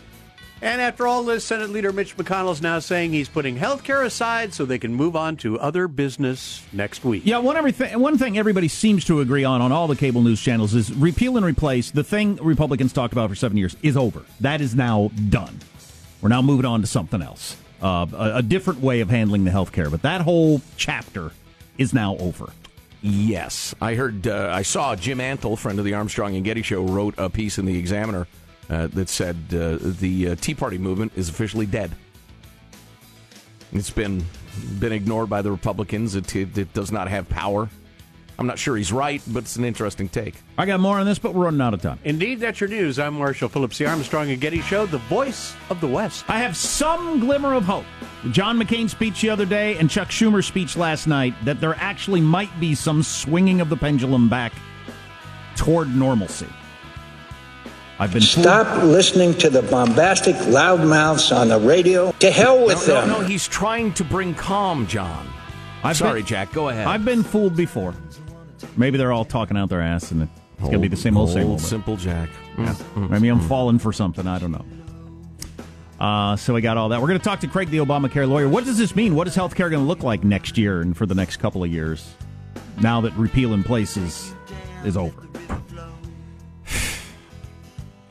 And 0.63 0.81
after 0.81 1.07
all 1.07 1.23
this, 1.23 1.45
Senate 1.45 1.69
Leader 1.69 1.93
Mitch 1.93 2.17
McConnell 2.17 2.53
is 2.53 2.63
now 2.63 2.79
saying 2.79 3.13
he's 3.13 3.29
putting 3.29 3.57
health 3.57 3.85
care 3.85 4.03
aside 4.03 4.55
so 4.55 4.65
they 4.65 4.79
can 4.79 4.95
move 4.95 5.15
on 5.15 5.37
to 5.39 5.59
other 5.61 5.87
business 5.87 6.63
next 6.73 7.05
week. 7.05 7.23
Yeah, 7.27 7.39
one 7.39 7.59
everything. 7.59 7.99
One 8.01 8.17
thing 8.17 8.39
everybody 8.39 8.69
seems 8.69 9.05
to 9.05 9.21
agree 9.21 9.45
on 9.45 9.61
on 9.61 9.71
all 9.71 9.87
the 9.87 9.97
cable 9.97 10.23
news 10.23 10.41
channels 10.41 10.75
is 10.75 10.93
repeal 10.95 11.37
and 11.37 11.45
replace. 11.45 11.91
The 11.91 12.05
thing 12.05 12.37
Republicans 12.37 12.95
talked 12.95 13.13
about 13.13 13.29
for 13.29 13.35
seven 13.35 13.59
years 13.59 13.77
is 13.83 13.99
over. 13.99 14.23
That 14.41 14.63
is 14.63 14.75
now 14.75 15.11
done. 15.29 15.59
We're 16.23 16.31
now 16.31 16.41
moving 16.41 16.65
on 16.65 16.81
to 16.81 16.87
something 16.87 17.21
else, 17.21 17.57
uh, 17.83 18.07
a, 18.15 18.37
a 18.37 18.43
different 18.43 18.81
way 18.81 19.01
of 19.01 19.11
handling 19.11 19.45
the 19.45 19.51
health 19.51 19.73
care. 19.73 19.91
But 19.91 20.03
that 20.03 20.23
whole 20.23 20.63
chapter 20.79 21.33
is 21.77 21.93
now 21.93 22.17
over. 22.17 22.51
Yes, 23.03 23.75
I 23.81 23.95
heard. 23.95 24.27
Uh, 24.27 24.49
I 24.51 24.63
saw 24.63 24.97
Jim 24.97 25.19
Antle, 25.19 25.59
friend 25.59 25.79
of 25.79 25.85
the 25.85 25.93
Armstrong 25.93 26.35
and 26.35 26.45
Getty 26.45 26.63
Show, 26.63 26.83
wrote 26.83 27.15
a 27.19 27.29
piece 27.29 27.59
in 27.59 27.67
the 27.67 27.79
Examiner 27.79 28.27
uh, 28.71 28.89
that 28.89 29.09
said 29.09 29.37
uh, 29.53 29.79
the 29.81 30.31
uh, 30.31 30.35
Tea 30.37 30.55
Party 30.55 30.79
movement 30.79 31.13
is 31.17 31.29
officially 31.29 31.67
dead. 31.67 31.91
It's 33.73 33.91
been 33.91 34.25
been 34.79 34.93
ignored 34.93 35.29
by 35.29 35.43
the 35.43 35.51
Republicans. 35.51 36.15
It, 36.15 36.35
it, 36.35 36.57
it 36.57 36.73
does 36.73 36.91
not 36.91 37.09
have 37.09 37.29
power. 37.29 37.69
I'm 38.39 38.47
not 38.47 38.59
sure 38.59 38.77
he's 38.77 38.93
right, 38.93 39.23
but 39.29 39.45
it's 39.45 39.57
an 39.57 39.65
interesting 39.65 40.09
take. 40.09 40.35
I 40.59 40.67
got 40.67 40.79
more 40.79 40.99
on 40.99 41.07
this, 41.07 41.19
but 41.19 41.35
we're 41.35 41.45
running 41.45 41.61
out 41.61 41.73
of 41.73 41.81
time. 41.81 41.99
Indeed, 42.05 42.41
that's 42.41 42.61
your 42.61 42.69
news. 42.69 42.99
I'm 42.99 43.15
Marshall 43.15 43.49
Phillips, 43.49 43.79
the 43.79 43.87
Armstrong 43.87 44.31
and 44.31 44.41
Getty 44.41 44.61
Show, 44.61 44.85
the 44.85 44.99
voice 44.99 45.55
of 45.71 45.81
the 45.81 45.87
West. 45.87 46.25
I 46.29 46.41
have 46.41 46.55
some 46.55 47.21
glimmer 47.21 47.55
of 47.55 47.65
hope. 47.65 47.87
John 48.33 48.59
McCain 48.59 48.91
speech 48.91 49.23
the 49.23 49.31
other 49.31 49.47
day 49.47 49.79
and 49.79 49.89
Chuck 49.89 50.09
Schumer's 50.09 50.47
speech 50.47 50.77
last 50.77 51.07
night 51.07 51.35
that 51.45 51.61
there 51.61 51.77
actually 51.77 52.21
might 52.21 52.59
be 52.61 52.75
some 52.75 53.03
swinging 53.03 53.61
of 53.61 53.71
the 53.71 53.77
pendulum 53.77 54.29
back 54.29 54.53
toward 55.55 55.95
normalcy. 55.95 56.49
I've 57.99 58.13
been 58.13 58.23
fooled- 58.23 58.45
Stop 58.45 58.83
listening 58.83 59.35
to 59.39 59.49
the 59.51 59.63
bombastic 59.63 60.37
loudmouths 60.37 61.35
on 61.35 61.49
the 61.49 61.59
radio. 61.59 62.13
To 62.21 62.31
hell 62.31 62.65
with 62.67 62.87
no, 62.87 62.95
them. 62.95 63.09
no, 63.09 63.21
no, 63.23 63.27
he's 63.27 63.49
trying 63.49 63.93
to 63.95 64.05
bring 64.05 64.35
calm, 64.35 64.87
John. 64.87 65.27
I've 65.83 65.97
Sorry, 65.97 66.21
been- 66.21 66.27
Jack. 66.27 66.53
Go 66.53 66.69
ahead. 66.69 66.87
I've 66.87 67.05
been 67.05 67.23
fooled 67.23 67.57
before. 67.57 67.95
Maybe 68.77 68.99
they're 68.99 69.13
all 69.13 69.25
talking 69.25 69.57
out 69.57 69.69
their 69.71 69.81
ass 69.81 70.11
and 70.11 70.23
it's 70.23 70.61
going 70.61 70.73
to 70.73 70.79
be 70.79 70.89
the 70.89 70.97
same 70.97 71.17
old, 71.17 71.31
same 71.31 71.47
old. 71.47 71.61
simple 71.61 71.97
Jack. 71.97 72.29
Yeah. 72.59 72.75
Maybe 72.97 73.29
I'm 73.29 73.41
falling 73.41 73.79
for 73.79 73.93
something. 73.93 74.27
I 74.27 74.39
don't 74.39 74.53
know. 74.53 74.65
Uh, 75.99 76.37
so 76.37 76.53
we 76.53 76.61
got 76.61 76.77
all 76.77 76.91
that. 76.91 77.01
We're 77.01 77.09
going 77.09 77.19
to 77.19 77.25
talk 77.25 77.41
to 77.41 77.47
Craig, 77.49 77.71
the 77.71 77.79
Obamacare 77.79 78.29
lawyer. 78.29 78.49
What 78.49 78.65
does 78.67 78.77
this 78.77 78.95
mean? 78.95 79.15
What 79.15 79.27
is 79.27 79.35
health 79.35 79.55
care 79.55 79.71
going 79.71 79.83
to 79.83 79.89
look 79.89 80.03
like 80.03 80.25
next 80.25 80.59
year 80.59 80.83
and 80.83 80.95
for 80.95 81.07
the 81.07 81.15
next 81.15 81.39
couple 81.39 81.65
of 81.65 81.71
years? 81.73 82.15
Now 82.83 83.01
that 83.01 83.15
repeal 83.15 83.55
in 83.55 83.63
place 83.65 83.97
is, 83.97 84.35
is 84.85 84.97
over. 84.99 85.26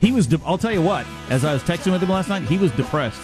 He 0.00 0.12
was. 0.12 0.26
De- 0.26 0.40
I'll 0.44 0.58
tell 0.58 0.72
you 0.72 0.82
what. 0.82 1.06
As 1.30 1.44
I 1.44 1.52
was 1.52 1.62
texting 1.62 1.92
with 1.92 2.02
him 2.02 2.10
last 2.10 2.28
night, 2.28 2.42
he 2.42 2.58
was 2.58 2.70
depressed. 2.72 3.20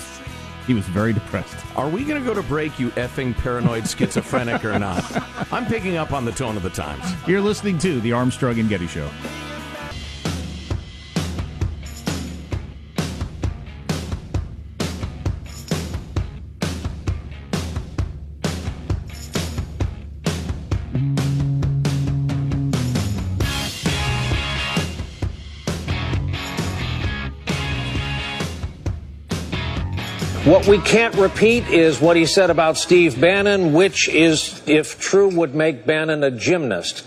He 0.67 0.75
was 0.75 0.85
very 0.87 1.13
depressed. 1.13 1.57
Are 1.77 1.89
we 1.89 2.05
going 2.05 2.23
to 2.23 2.27
go 2.27 2.35
to 2.35 2.43
break, 2.47 2.79
you 2.79 2.91
effing 2.91 3.35
paranoid 3.35 3.89
schizophrenic, 3.89 4.65
or 4.65 4.79
not? 4.79 5.05
I'm 5.53 5.67
picking 5.67 5.97
up 5.97 6.13
on 6.13 6.25
the 6.25 6.33
tone 6.33 6.57
of 6.57 6.63
the 6.63 6.71
times. 6.71 7.05
You're 7.27 7.41
listening 7.41 7.79
to 7.79 8.01
the 8.01 8.13
Armstrong 8.13 8.59
and 8.61 8.69
Getty 8.69 8.87
Show. 8.87 9.11
What 30.53 30.69
we 30.69 30.81
can't 30.81 31.15
repeat 31.15 31.67
is 31.69 31.99
what 31.99 32.15
he 32.15 32.27
said 32.27 32.51
about 32.51 32.77
Steve 32.77 33.19
Bannon, 33.19 33.73
which 33.73 34.07
is, 34.07 34.63
if 34.67 35.01
true, 35.01 35.35
would 35.35 35.55
make 35.55 35.87
Bannon 35.87 36.23
a 36.23 36.31
gymnast. 36.31 37.05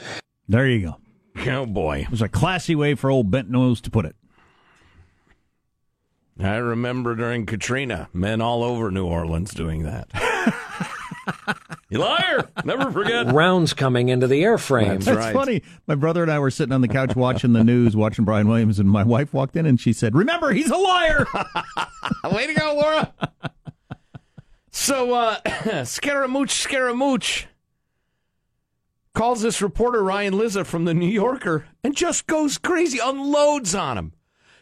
There 0.50 0.68
you 0.68 0.98
go. 1.36 1.52
Oh 1.52 1.68
boy, 1.68 2.00
it 2.00 2.10
was 2.10 2.24
a 2.24 2.28
classy 2.28 2.74
way 2.74 2.96
for 2.96 3.12
old 3.12 3.30
bent 3.30 3.48
nose 3.52 3.82
to 3.82 3.92
put 3.92 4.06
it. 4.06 4.16
I 6.40 6.56
remember 6.56 7.14
during 7.14 7.46
Katrina, 7.46 8.10
men 8.14 8.42
all 8.42 8.64
over 8.64 8.90
New 8.90 9.06
Orleans 9.06 9.54
doing 9.54 9.84
that. 9.84 10.10
you 11.90 12.00
liar! 12.00 12.50
Never 12.64 12.92
forget. 12.92 13.32
Rounds 13.32 13.74
coming 13.74 14.10
into 14.10 14.28
the 14.28 14.42
airframe. 14.42 15.04
That's 15.04 15.18
right. 15.18 15.34
funny. 15.34 15.62
My 15.88 15.96
brother 15.96 16.24
and 16.24 16.32
I 16.32 16.40
were 16.40 16.52
sitting 16.52 16.74
on 16.74 16.82
the 16.82 16.88
couch 16.88 17.16
watching 17.16 17.54
the 17.54 17.64
news, 17.64 17.96
watching 17.96 18.26
Brian 18.26 18.48
Williams, 18.48 18.80
and 18.80 18.90
my 18.90 19.04
wife 19.04 19.34
walked 19.34 19.56
in 19.56 19.66
and 19.66 19.80
she 19.80 19.94
said, 19.94 20.16
"Remember, 20.16 20.52
he's 20.52 20.72
a 20.72 20.78
liar." 20.78 21.26
Way 22.32 22.48
to 22.48 22.54
go, 22.54 22.74
Laura. 22.76 23.14
So, 24.72 25.14
uh, 25.14 25.84
Scaramouche, 25.86 26.52
Scaramouche 26.52 27.46
calls 29.14 29.42
this 29.42 29.62
reporter 29.62 30.04
Ryan 30.04 30.38
Lizza 30.38 30.66
from 30.66 30.86
the 30.86 30.94
New 30.94 31.08
Yorker 31.08 31.66
and 31.84 31.96
just 31.96 32.28
goes 32.28 32.58
crazy, 32.58 33.00
unloads 33.02 33.74
on 33.74 33.98
him. 33.98 34.14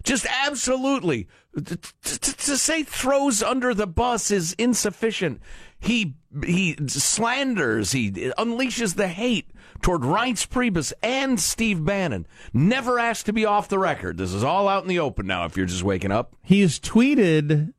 Just 0.03 0.25
absolutely. 0.45 1.27
To, 1.55 1.77
to, 1.77 2.19
to 2.19 2.57
say 2.57 2.83
throws 2.83 3.41
under 3.41 3.73
the 3.73 3.87
bus 3.87 4.31
is 4.31 4.53
insufficient. 4.53 5.41
He 5.83 6.15
he 6.45 6.77
slanders, 6.87 7.91
he 7.91 8.09
unleashes 8.11 8.95
the 8.95 9.09
hate 9.09 9.51
toward 9.81 10.01
Reince 10.01 10.47
Priebus 10.47 10.93
and 11.03 11.39
Steve 11.39 11.83
Bannon. 11.83 12.25
Never 12.53 12.97
asked 12.99 13.25
to 13.25 13.33
be 13.33 13.45
off 13.45 13.67
the 13.67 13.77
record. 13.77 14.17
This 14.17 14.33
is 14.33 14.43
all 14.43 14.67
out 14.69 14.83
in 14.83 14.89
the 14.89 14.99
open 14.99 15.27
now. 15.27 15.43
If 15.45 15.57
you're 15.57 15.65
just 15.65 15.83
waking 15.83 16.11
up, 16.11 16.35
He's 16.41 16.79
tweeted 16.79 17.73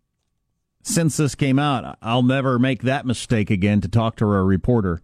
since 0.82 1.16
this 1.16 1.34
came 1.34 1.58
out, 1.58 1.96
I'll 2.02 2.22
never 2.22 2.58
make 2.58 2.82
that 2.82 3.06
mistake 3.06 3.50
again 3.50 3.80
to 3.80 3.88
talk 3.88 4.16
to 4.16 4.26
a 4.26 4.44
reporter. 4.44 5.00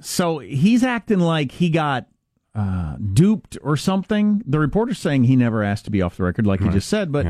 So 0.00 0.38
he's 0.38 0.82
acting 0.82 1.20
like 1.20 1.52
he 1.52 1.68
got 1.68 2.06
uh, 2.54 2.96
duped 3.12 3.58
or 3.62 3.76
something. 3.76 4.42
The 4.46 4.58
reporter's 4.58 4.98
saying 4.98 5.24
he 5.24 5.36
never 5.36 5.62
asked 5.62 5.84
to 5.84 5.90
be 5.90 6.00
off 6.00 6.16
the 6.16 6.22
record, 6.22 6.46
like 6.46 6.60
you 6.60 6.70
just 6.70 6.88
said. 6.88 7.12
But 7.12 7.26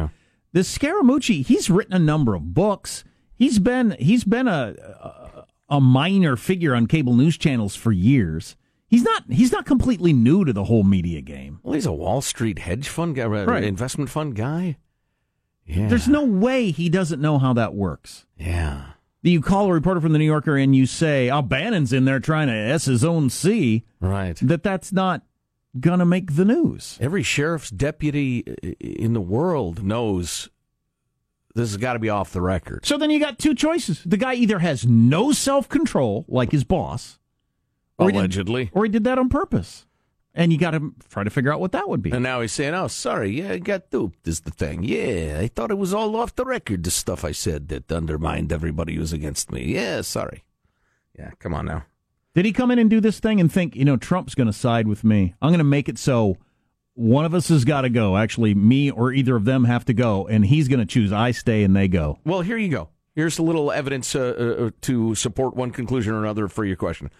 this 0.52 0.78
Scaramucci, 0.78 1.44
he's 1.44 1.68
written 1.68 1.94
a 1.94 1.98
number 1.98 2.36
of 2.36 2.54
books. 2.54 3.02
He's 3.40 3.58
been 3.58 3.96
he's 3.98 4.22
been 4.24 4.46
a, 4.46 5.46
a 5.68 5.80
minor 5.80 6.36
figure 6.36 6.74
on 6.74 6.86
cable 6.86 7.14
news 7.16 7.38
channels 7.38 7.74
for 7.74 7.90
years. 7.90 8.54
He's 8.86 9.02
not 9.02 9.24
he's 9.30 9.50
not 9.50 9.64
completely 9.64 10.12
new 10.12 10.44
to 10.44 10.52
the 10.52 10.64
whole 10.64 10.84
media 10.84 11.22
game. 11.22 11.58
well, 11.62 11.72
he's 11.74 11.86
a 11.86 11.92
Wall 11.92 12.20
Street 12.20 12.58
hedge 12.58 12.86
fund 12.88 13.16
guy, 13.16 13.22
uh, 13.24 13.28
Right. 13.46 13.64
investment 13.64 14.10
fund 14.10 14.34
guy. 14.36 14.76
Yeah. 15.66 15.88
There's 15.88 16.06
no 16.08 16.24
way 16.24 16.70
he 16.70 16.88
doesn't 16.90 17.20
know 17.20 17.38
how 17.38 17.52
that 17.54 17.72
works. 17.74 18.26
Yeah. 18.36 18.82
You 19.22 19.40
call 19.40 19.66
a 19.68 19.72
reporter 19.72 20.00
from 20.02 20.12
the 20.12 20.18
New 20.18 20.24
Yorker 20.26 20.56
and 20.56 20.74
you 20.76 20.84
say, 20.86 21.30
"Oh, 21.30 21.42
Bannon's 21.42 21.92
in 21.94 22.04
there 22.04 22.20
trying 22.20 22.48
to 22.48 22.54
s 22.54 22.84
his 22.86 23.04
own 23.04 23.30
C." 23.30 23.84
Right. 24.00 24.36
That 24.42 24.62
that's 24.62 24.92
not 24.92 25.22
gonna 25.78 26.04
make 26.06 26.34
the 26.36 26.44
news. 26.44 26.98
Every 27.00 27.22
sheriff's 27.22 27.70
deputy 27.70 28.40
in 28.80 29.12
the 29.14 29.20
world 29.20 29.82
knows 29.84 30.50
this 31.60 31.70
has 31.70 31.76
got 31.76 31.92
to 31.92 31.98
be 31.98 32.08
off 32.08 32.32
the 32.32 32.40
record. 32.40 32.84
So 32.86 32.96
then 32.96 33.10
you 33.10 33.20
got 33.20 33.38
two 33.38 33.54
choices. 33.54 34.02
The 34.04 34.16
guy 34.16 34.34
either 34.34 34.58
has 34.58 34.86
no 34.86 35.32
self 35.32 35.68
control, 35.68 36.24
like 36.28 36.50
his 36.52 36.64
boss, 36.64 37.18
or 37.98 38.06
he 38.08 38.12
did- 38.12 38.18
Allegedly. 38.18 38.70
or 38.72 38.84
he 38.84 38.90
did 38.90 39.04
that 39.04 39.18
on 39.18 39.28
purpose. 39.28 39.86
And 40.32 40.52
you 40.52 40.58
got 40.60 40.70
to 40.70 40.94
try 41.08 41.24
to 41.24 41.30
figure 41.30 41.52
out 41.52 41.58
what 41.58 41.72
that 41.72 41.88
would 41.88 42.02
be. 42.02 42.12
And 42.12 42.22
now 42.22 42.40
he's 42.40 42.52
saying, 42.52 42.72
"Oh, 42.72 42.86
sorry, 42.86 43.30
yeah, 43.40 43.50
I 43.52 43.58
got 43.58 43.90
duped." 43.90 44.28
Is 44.28 44.40
the 44.42 44.52
thing? 44.52 44.84
Yeah, 44.84 45.38
I 45.40 45.48
thought 45.48 45.72
it 45.72 45.76
was 45.78 45.92
all 45.92 46.14
off 46.14 46.36
the 46.36 46.44
record. 46.44 46.84
The 46.84 46.90
stuff 46.92 47.24
I 47.24 47.32
said 47.32 47.66
that 47.68 47.90
undermined 47.90 48.52
everybody 48.52 48.94
who's 48.94 49.12
against 49.12 49.50
me. 49.50 49.64
Yeah, 49.64 50.02
sorry. 50.02 50.44
Yeah, 51.18 51.32
come 51.40 51.52
on 51.52 51.66
now. 51.66 51.84
Did 52.32 52.44
he 52.44 52.52
come 52.52 52.70
in 52.70 52.78
and 52.78 52.88
do 52.88 53.00
this 53.00 53.18
thing 53.18 53.40
and 53.40 53.52
think, 53.52 53.74
you 53.74 53.84
know, 53.84 53.96
Trump's 53.96 54.36
going 54.36 54.46
to 54.46 54.52
side 54.52 54.86
with 54.86 55.02
me? 55.02 55.34
I'm 55.42 55.50
going 55.50 55.58
to 55.58 55.64
make 55.64 55.88
it 55.88 55.98
so 55.98 56.36
one 57.00 57.24
of 57.24 57.32
us 57.32 57.48
has 57.48 57.64
got 57.64 57.82
to 57.82 57.88
go. 57.88 58.16
Actually, 58.16 58.54
me 58.54 58.90
or 58.90 59.10
either 59.12 59.34
of 59.34 59.46
them 59.46 59.64
have 59.64 59.86
to 59.86 59.94
go, 59.94 60.28
and 60.28 60.44
he's 60.44 60.68
going 60.68 60.80
to 60.80 60.86
choose 60.86 61.12
I 61.12 61.30
stay 61.30 61.64
and 61.64 61.74
they 61.74 61.88
go. 61.88 62.18
Well, 62.24 62.42
here 62.42 62.58
you 62.58 62.68
go. 62.68 62.90
Here's 63.14 63.38
a 63.38 63.42
little 63.42 63.72
evidence 63.72 64.14
uh, 64.14 64.68
uh, 64.68 64.70
to 64.82 65.14
support 65.14 65.56
one 65.56 65.70
conclusion 65.70 66.12
or 66.12 66.22
another 66.22 66.46
for 66.46 66.64
your 66.64 66.76
question. 66.76 67.10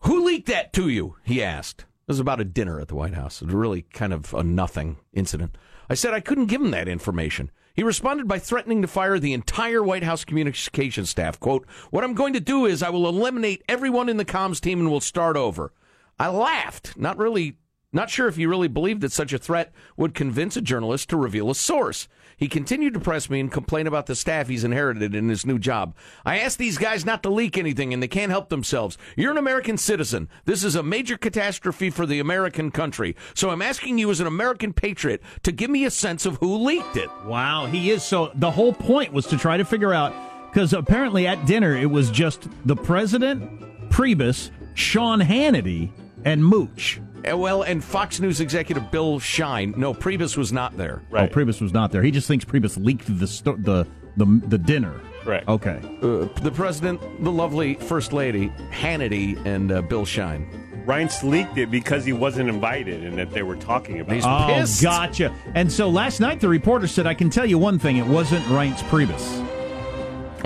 Who 0.00 0.24
leaked 0.24 0.46
that 0.46 0.72
to 0.74 0.88
you? 0.88 1.16
He 1.24 1.42
asked. 1.42 1.80
It 1.80 2.08
was 2.08 2.20
about 2.20 2.40
a 2.40 2.44
dinner 2.44 2.80
at 2.80 2.88
the 2.88 2.94
White 2.94 3.14
House. 3.14 3.42
It 3.42 3.46
was 3.46 3.54
really 3.54 3.82
kind 3.82 4.12
of 4.12 4.32
a 4.34 4.44
nothing 4.44 4.98
incident. 5.12 5.56
I 5.90 5.94
said 5.94 6.14
I 6.14 6.20
couldn't 6.20 6.46
give 6.46 6.60
him 6.60 6.70
that 6.70 6.88
information. 6.88 7.50
He 7.74 7.82
responded 7.82 8.28
by 8.28 8.38
threatening 8.38 8.82
to 8.82 8.88
fire 8.88 9.18
the 9.18 9.32
entire 9.32 9.82
White 9.82 10.02
House 10.04 10.24
communication 10.24 11.06
staff. 11.06 11.40
Quote, 11.40 11.66
What 11.90 12.04
I'm 12.04 12.14
going 12.14 12.34
to 12.34 12.40
do 12.40 12.66
is 12.66 12.82
I 12.82 12.90
will 12.90 13.08
eliminate 13.08 13.64
everyone 13.68 14.08
in 14.08 14.16
the 14.16 14.24
comms 14.24 14.60
team 14.60 14.78
and 14.78 14.90
we'll 14.90 15.00
start 15.00 15.36
over. 15.36 15.72
I 16.18 16.28
laughed, 16.28 16.96
not 16.96 17.18
really 17.18 17.58
not 17.92 18.10
sure 18.10 18.28
if 18.28 18.36
he 18.36 18.46
really 18.46 18.68
believed 18.68 19.02
that 19.02 19.12
such 19.12 19.32
a 19.32 19.38
threat 19.38 19.72
would 19.96 20.14
convince 20.14 20.56
a 20.56 20.62
journalist 20.62 21.10
to 21.10 21.16
reveal 21.16 21.50
a 21.50 21.54
source. 21.54 22.08
He 22.36 22.48
continued 22.48 22.94
to 22.94 23.00
press 23.00 23.30
me 23.30 23.38
and 23.38 23.52
complain 23.52 23.86
about 23.86 24.06
the 24.06 24.16
staff 24.16 24.48
he's 24.48 24.64
inherited 24.64 25.14
in 25.14 25.28
his 25.28 25.46
new 25.46 25.58
job. 25.58 25.94
I 26.24 26.38
asked 26.38 26.58
these 26.58 26.78
guys 26.78 27.04
not 27.04 27.22
to 27.22 27.30
leak 27.30 27.56
anything, 27.56 27.92
and 27.92 28.02
they 28.02 28.08
can't 28.08 28.32
help 28.32 28.48
themselves. 28.48 28.98
You're 29.16 29.30
an 29.30 29.38
American 29.38 29.76
citizen. 29.76 30.28
This 30.44 30.64
is 30.64 30.74
a 30.74 30.82
major 30.82 31.16
catastrophe 31.16 31.90
for 31.90 32.06
the 32.06 32.18
American 32.18 32.70
country. 32.70 33.14
So 33.34 33.50
I'm 33.50 33.62
asking 33.62 33.98
you, 33.98 34.10
as 34.10 34.20
an 34.20 34.26
American 34.26 34.72
patriot, 34.72 35.22
to 35.42 35.52
give 35.52 35.70
me 35.70 35.84
a 35.84 35.90
sense 35.90 36.26
of 36.26 36.38
who 36.38 36.56
leaked 36.56 36.96
it. 36.96 37.10
Wow, 37.26 37.66
he 37.66 37.90
is. 37.90 38.02
So 38.02 38.32
the 38.34 38.50
whole 38.50 38.72
point 38.72 39.12
was 39.12 39.26
to 39.26 39.36
try 39.36 39.56
to 39.56 39.64
figure 39.64 39.92
out, 39.92 40.12
because 40.50 40.72
apparently 40.72 41.26
at 41.26 41.46
dinner 41.46 41.76
it 41.76 41.90
was 41.90 42.10
just 42.10 42.48
the 42.66 42.76
president, 42.76 43.90
Priebus, 43.90 44.50
Sean 44.74 45.20
Hannity, 45.20 45.90
and 46.24 46.44
Mooch. 46.44 47.00
Uh, 47.30 47.36
Well, 47.36 47.62
and 47.62 47.82
Fox 47.82 48.20
News 48.20 48.40
executive 48.40 48.90
Bill 48.90 49.18
Shine. 49.18 49.74
No, 49.76 49.94
Priebus 49.94 50.36
was 50.36 50.52
not 50.52 50.76
there. 50.76 51.02
Oh, 51.12 51.26
Priebus 51.26 51.60
was 51.60 51.72
not 51.72 51.92
there. 51.92 52.02
He 52.02 52.10
just 52.10 52.26
thinks 52.28 52.44
Priebus 52.44 52.82
leaked 52.82 53.18
the 53.18 53.26
sto- 53.26 53.56
the 53.56 53.86
the 54.16 54.26
the 54.48 54.58
dinner. 54.58 55.00
Right. 55.24 55.46
Okay. 55.46 55.78
Uh, 56.02 56.26
the 56.40 56.50
president, 56.52 57.00
the 57.22 57.30
lovely 57.30 57.74
first 57.74 58.12
lady, 58.12 58.48
Hannity, 58.72 59.36
and 59.46 59.70
uh, 59.70 59.80
Bill 59.82 60.04
Shine. 60.04 60.48
Reince 60.84 61.22
leaked 61.22 61.58
it 61.58 61.70
because 61.70 62.04
he 62.04 62.12
wasn't 62.12 62.48
invited 62.48 63.04
and 63.04 63.16
that 63.16 63.30
they 63.30 63.44
were 63.44 63.54
talking 63.54 64.00
about 64.00 64.16
He's 64.16 64.24
it. 64.24 64.28
oh, 64.28 64.46
pissed. 64.48 64.82
gotcha. 64.82 65.32
And 65.54 65.70
so 65.70 65.88
last 65.88 66.18
night 66.18 66.40
the 66.40 66.48
reporter 66.48 66.88
said, 66.88 67.06
"I 67.06 67.14
can 67.14 67.30
tell 67.30 67.46
you 67.46 67.56
one 67.56 67.78
thing: 67.78 67.98
it 67.98 68.06
wasn't 68.06 68.44
Reince 68.46 68.82
Priebus." 68.90 69.48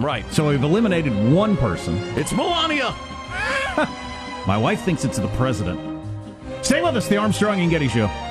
Right. 0.03 0.31
So 0.31 0.49
we've 0.51 0.63
eliminated 0.63 1.15
one 1.33 1.57
person. 1.57 1.97
It's 2.19 2.33
Melania. 2.33 2.91
My 4.47 4.59
wife 4.59 4.83
thinks 4.83 5.05
it's 5.07 5.17
the 5.19 5.29
president. 5.29 5.81
Stay 6.67 6.83
with 6.83 6.97
us, 6.97 7.07
the 7.07 7.17
Armstrong 7.17 7.61
and 7.61 7.71
Getty 7.71 7.87
Show. 7.87 8.26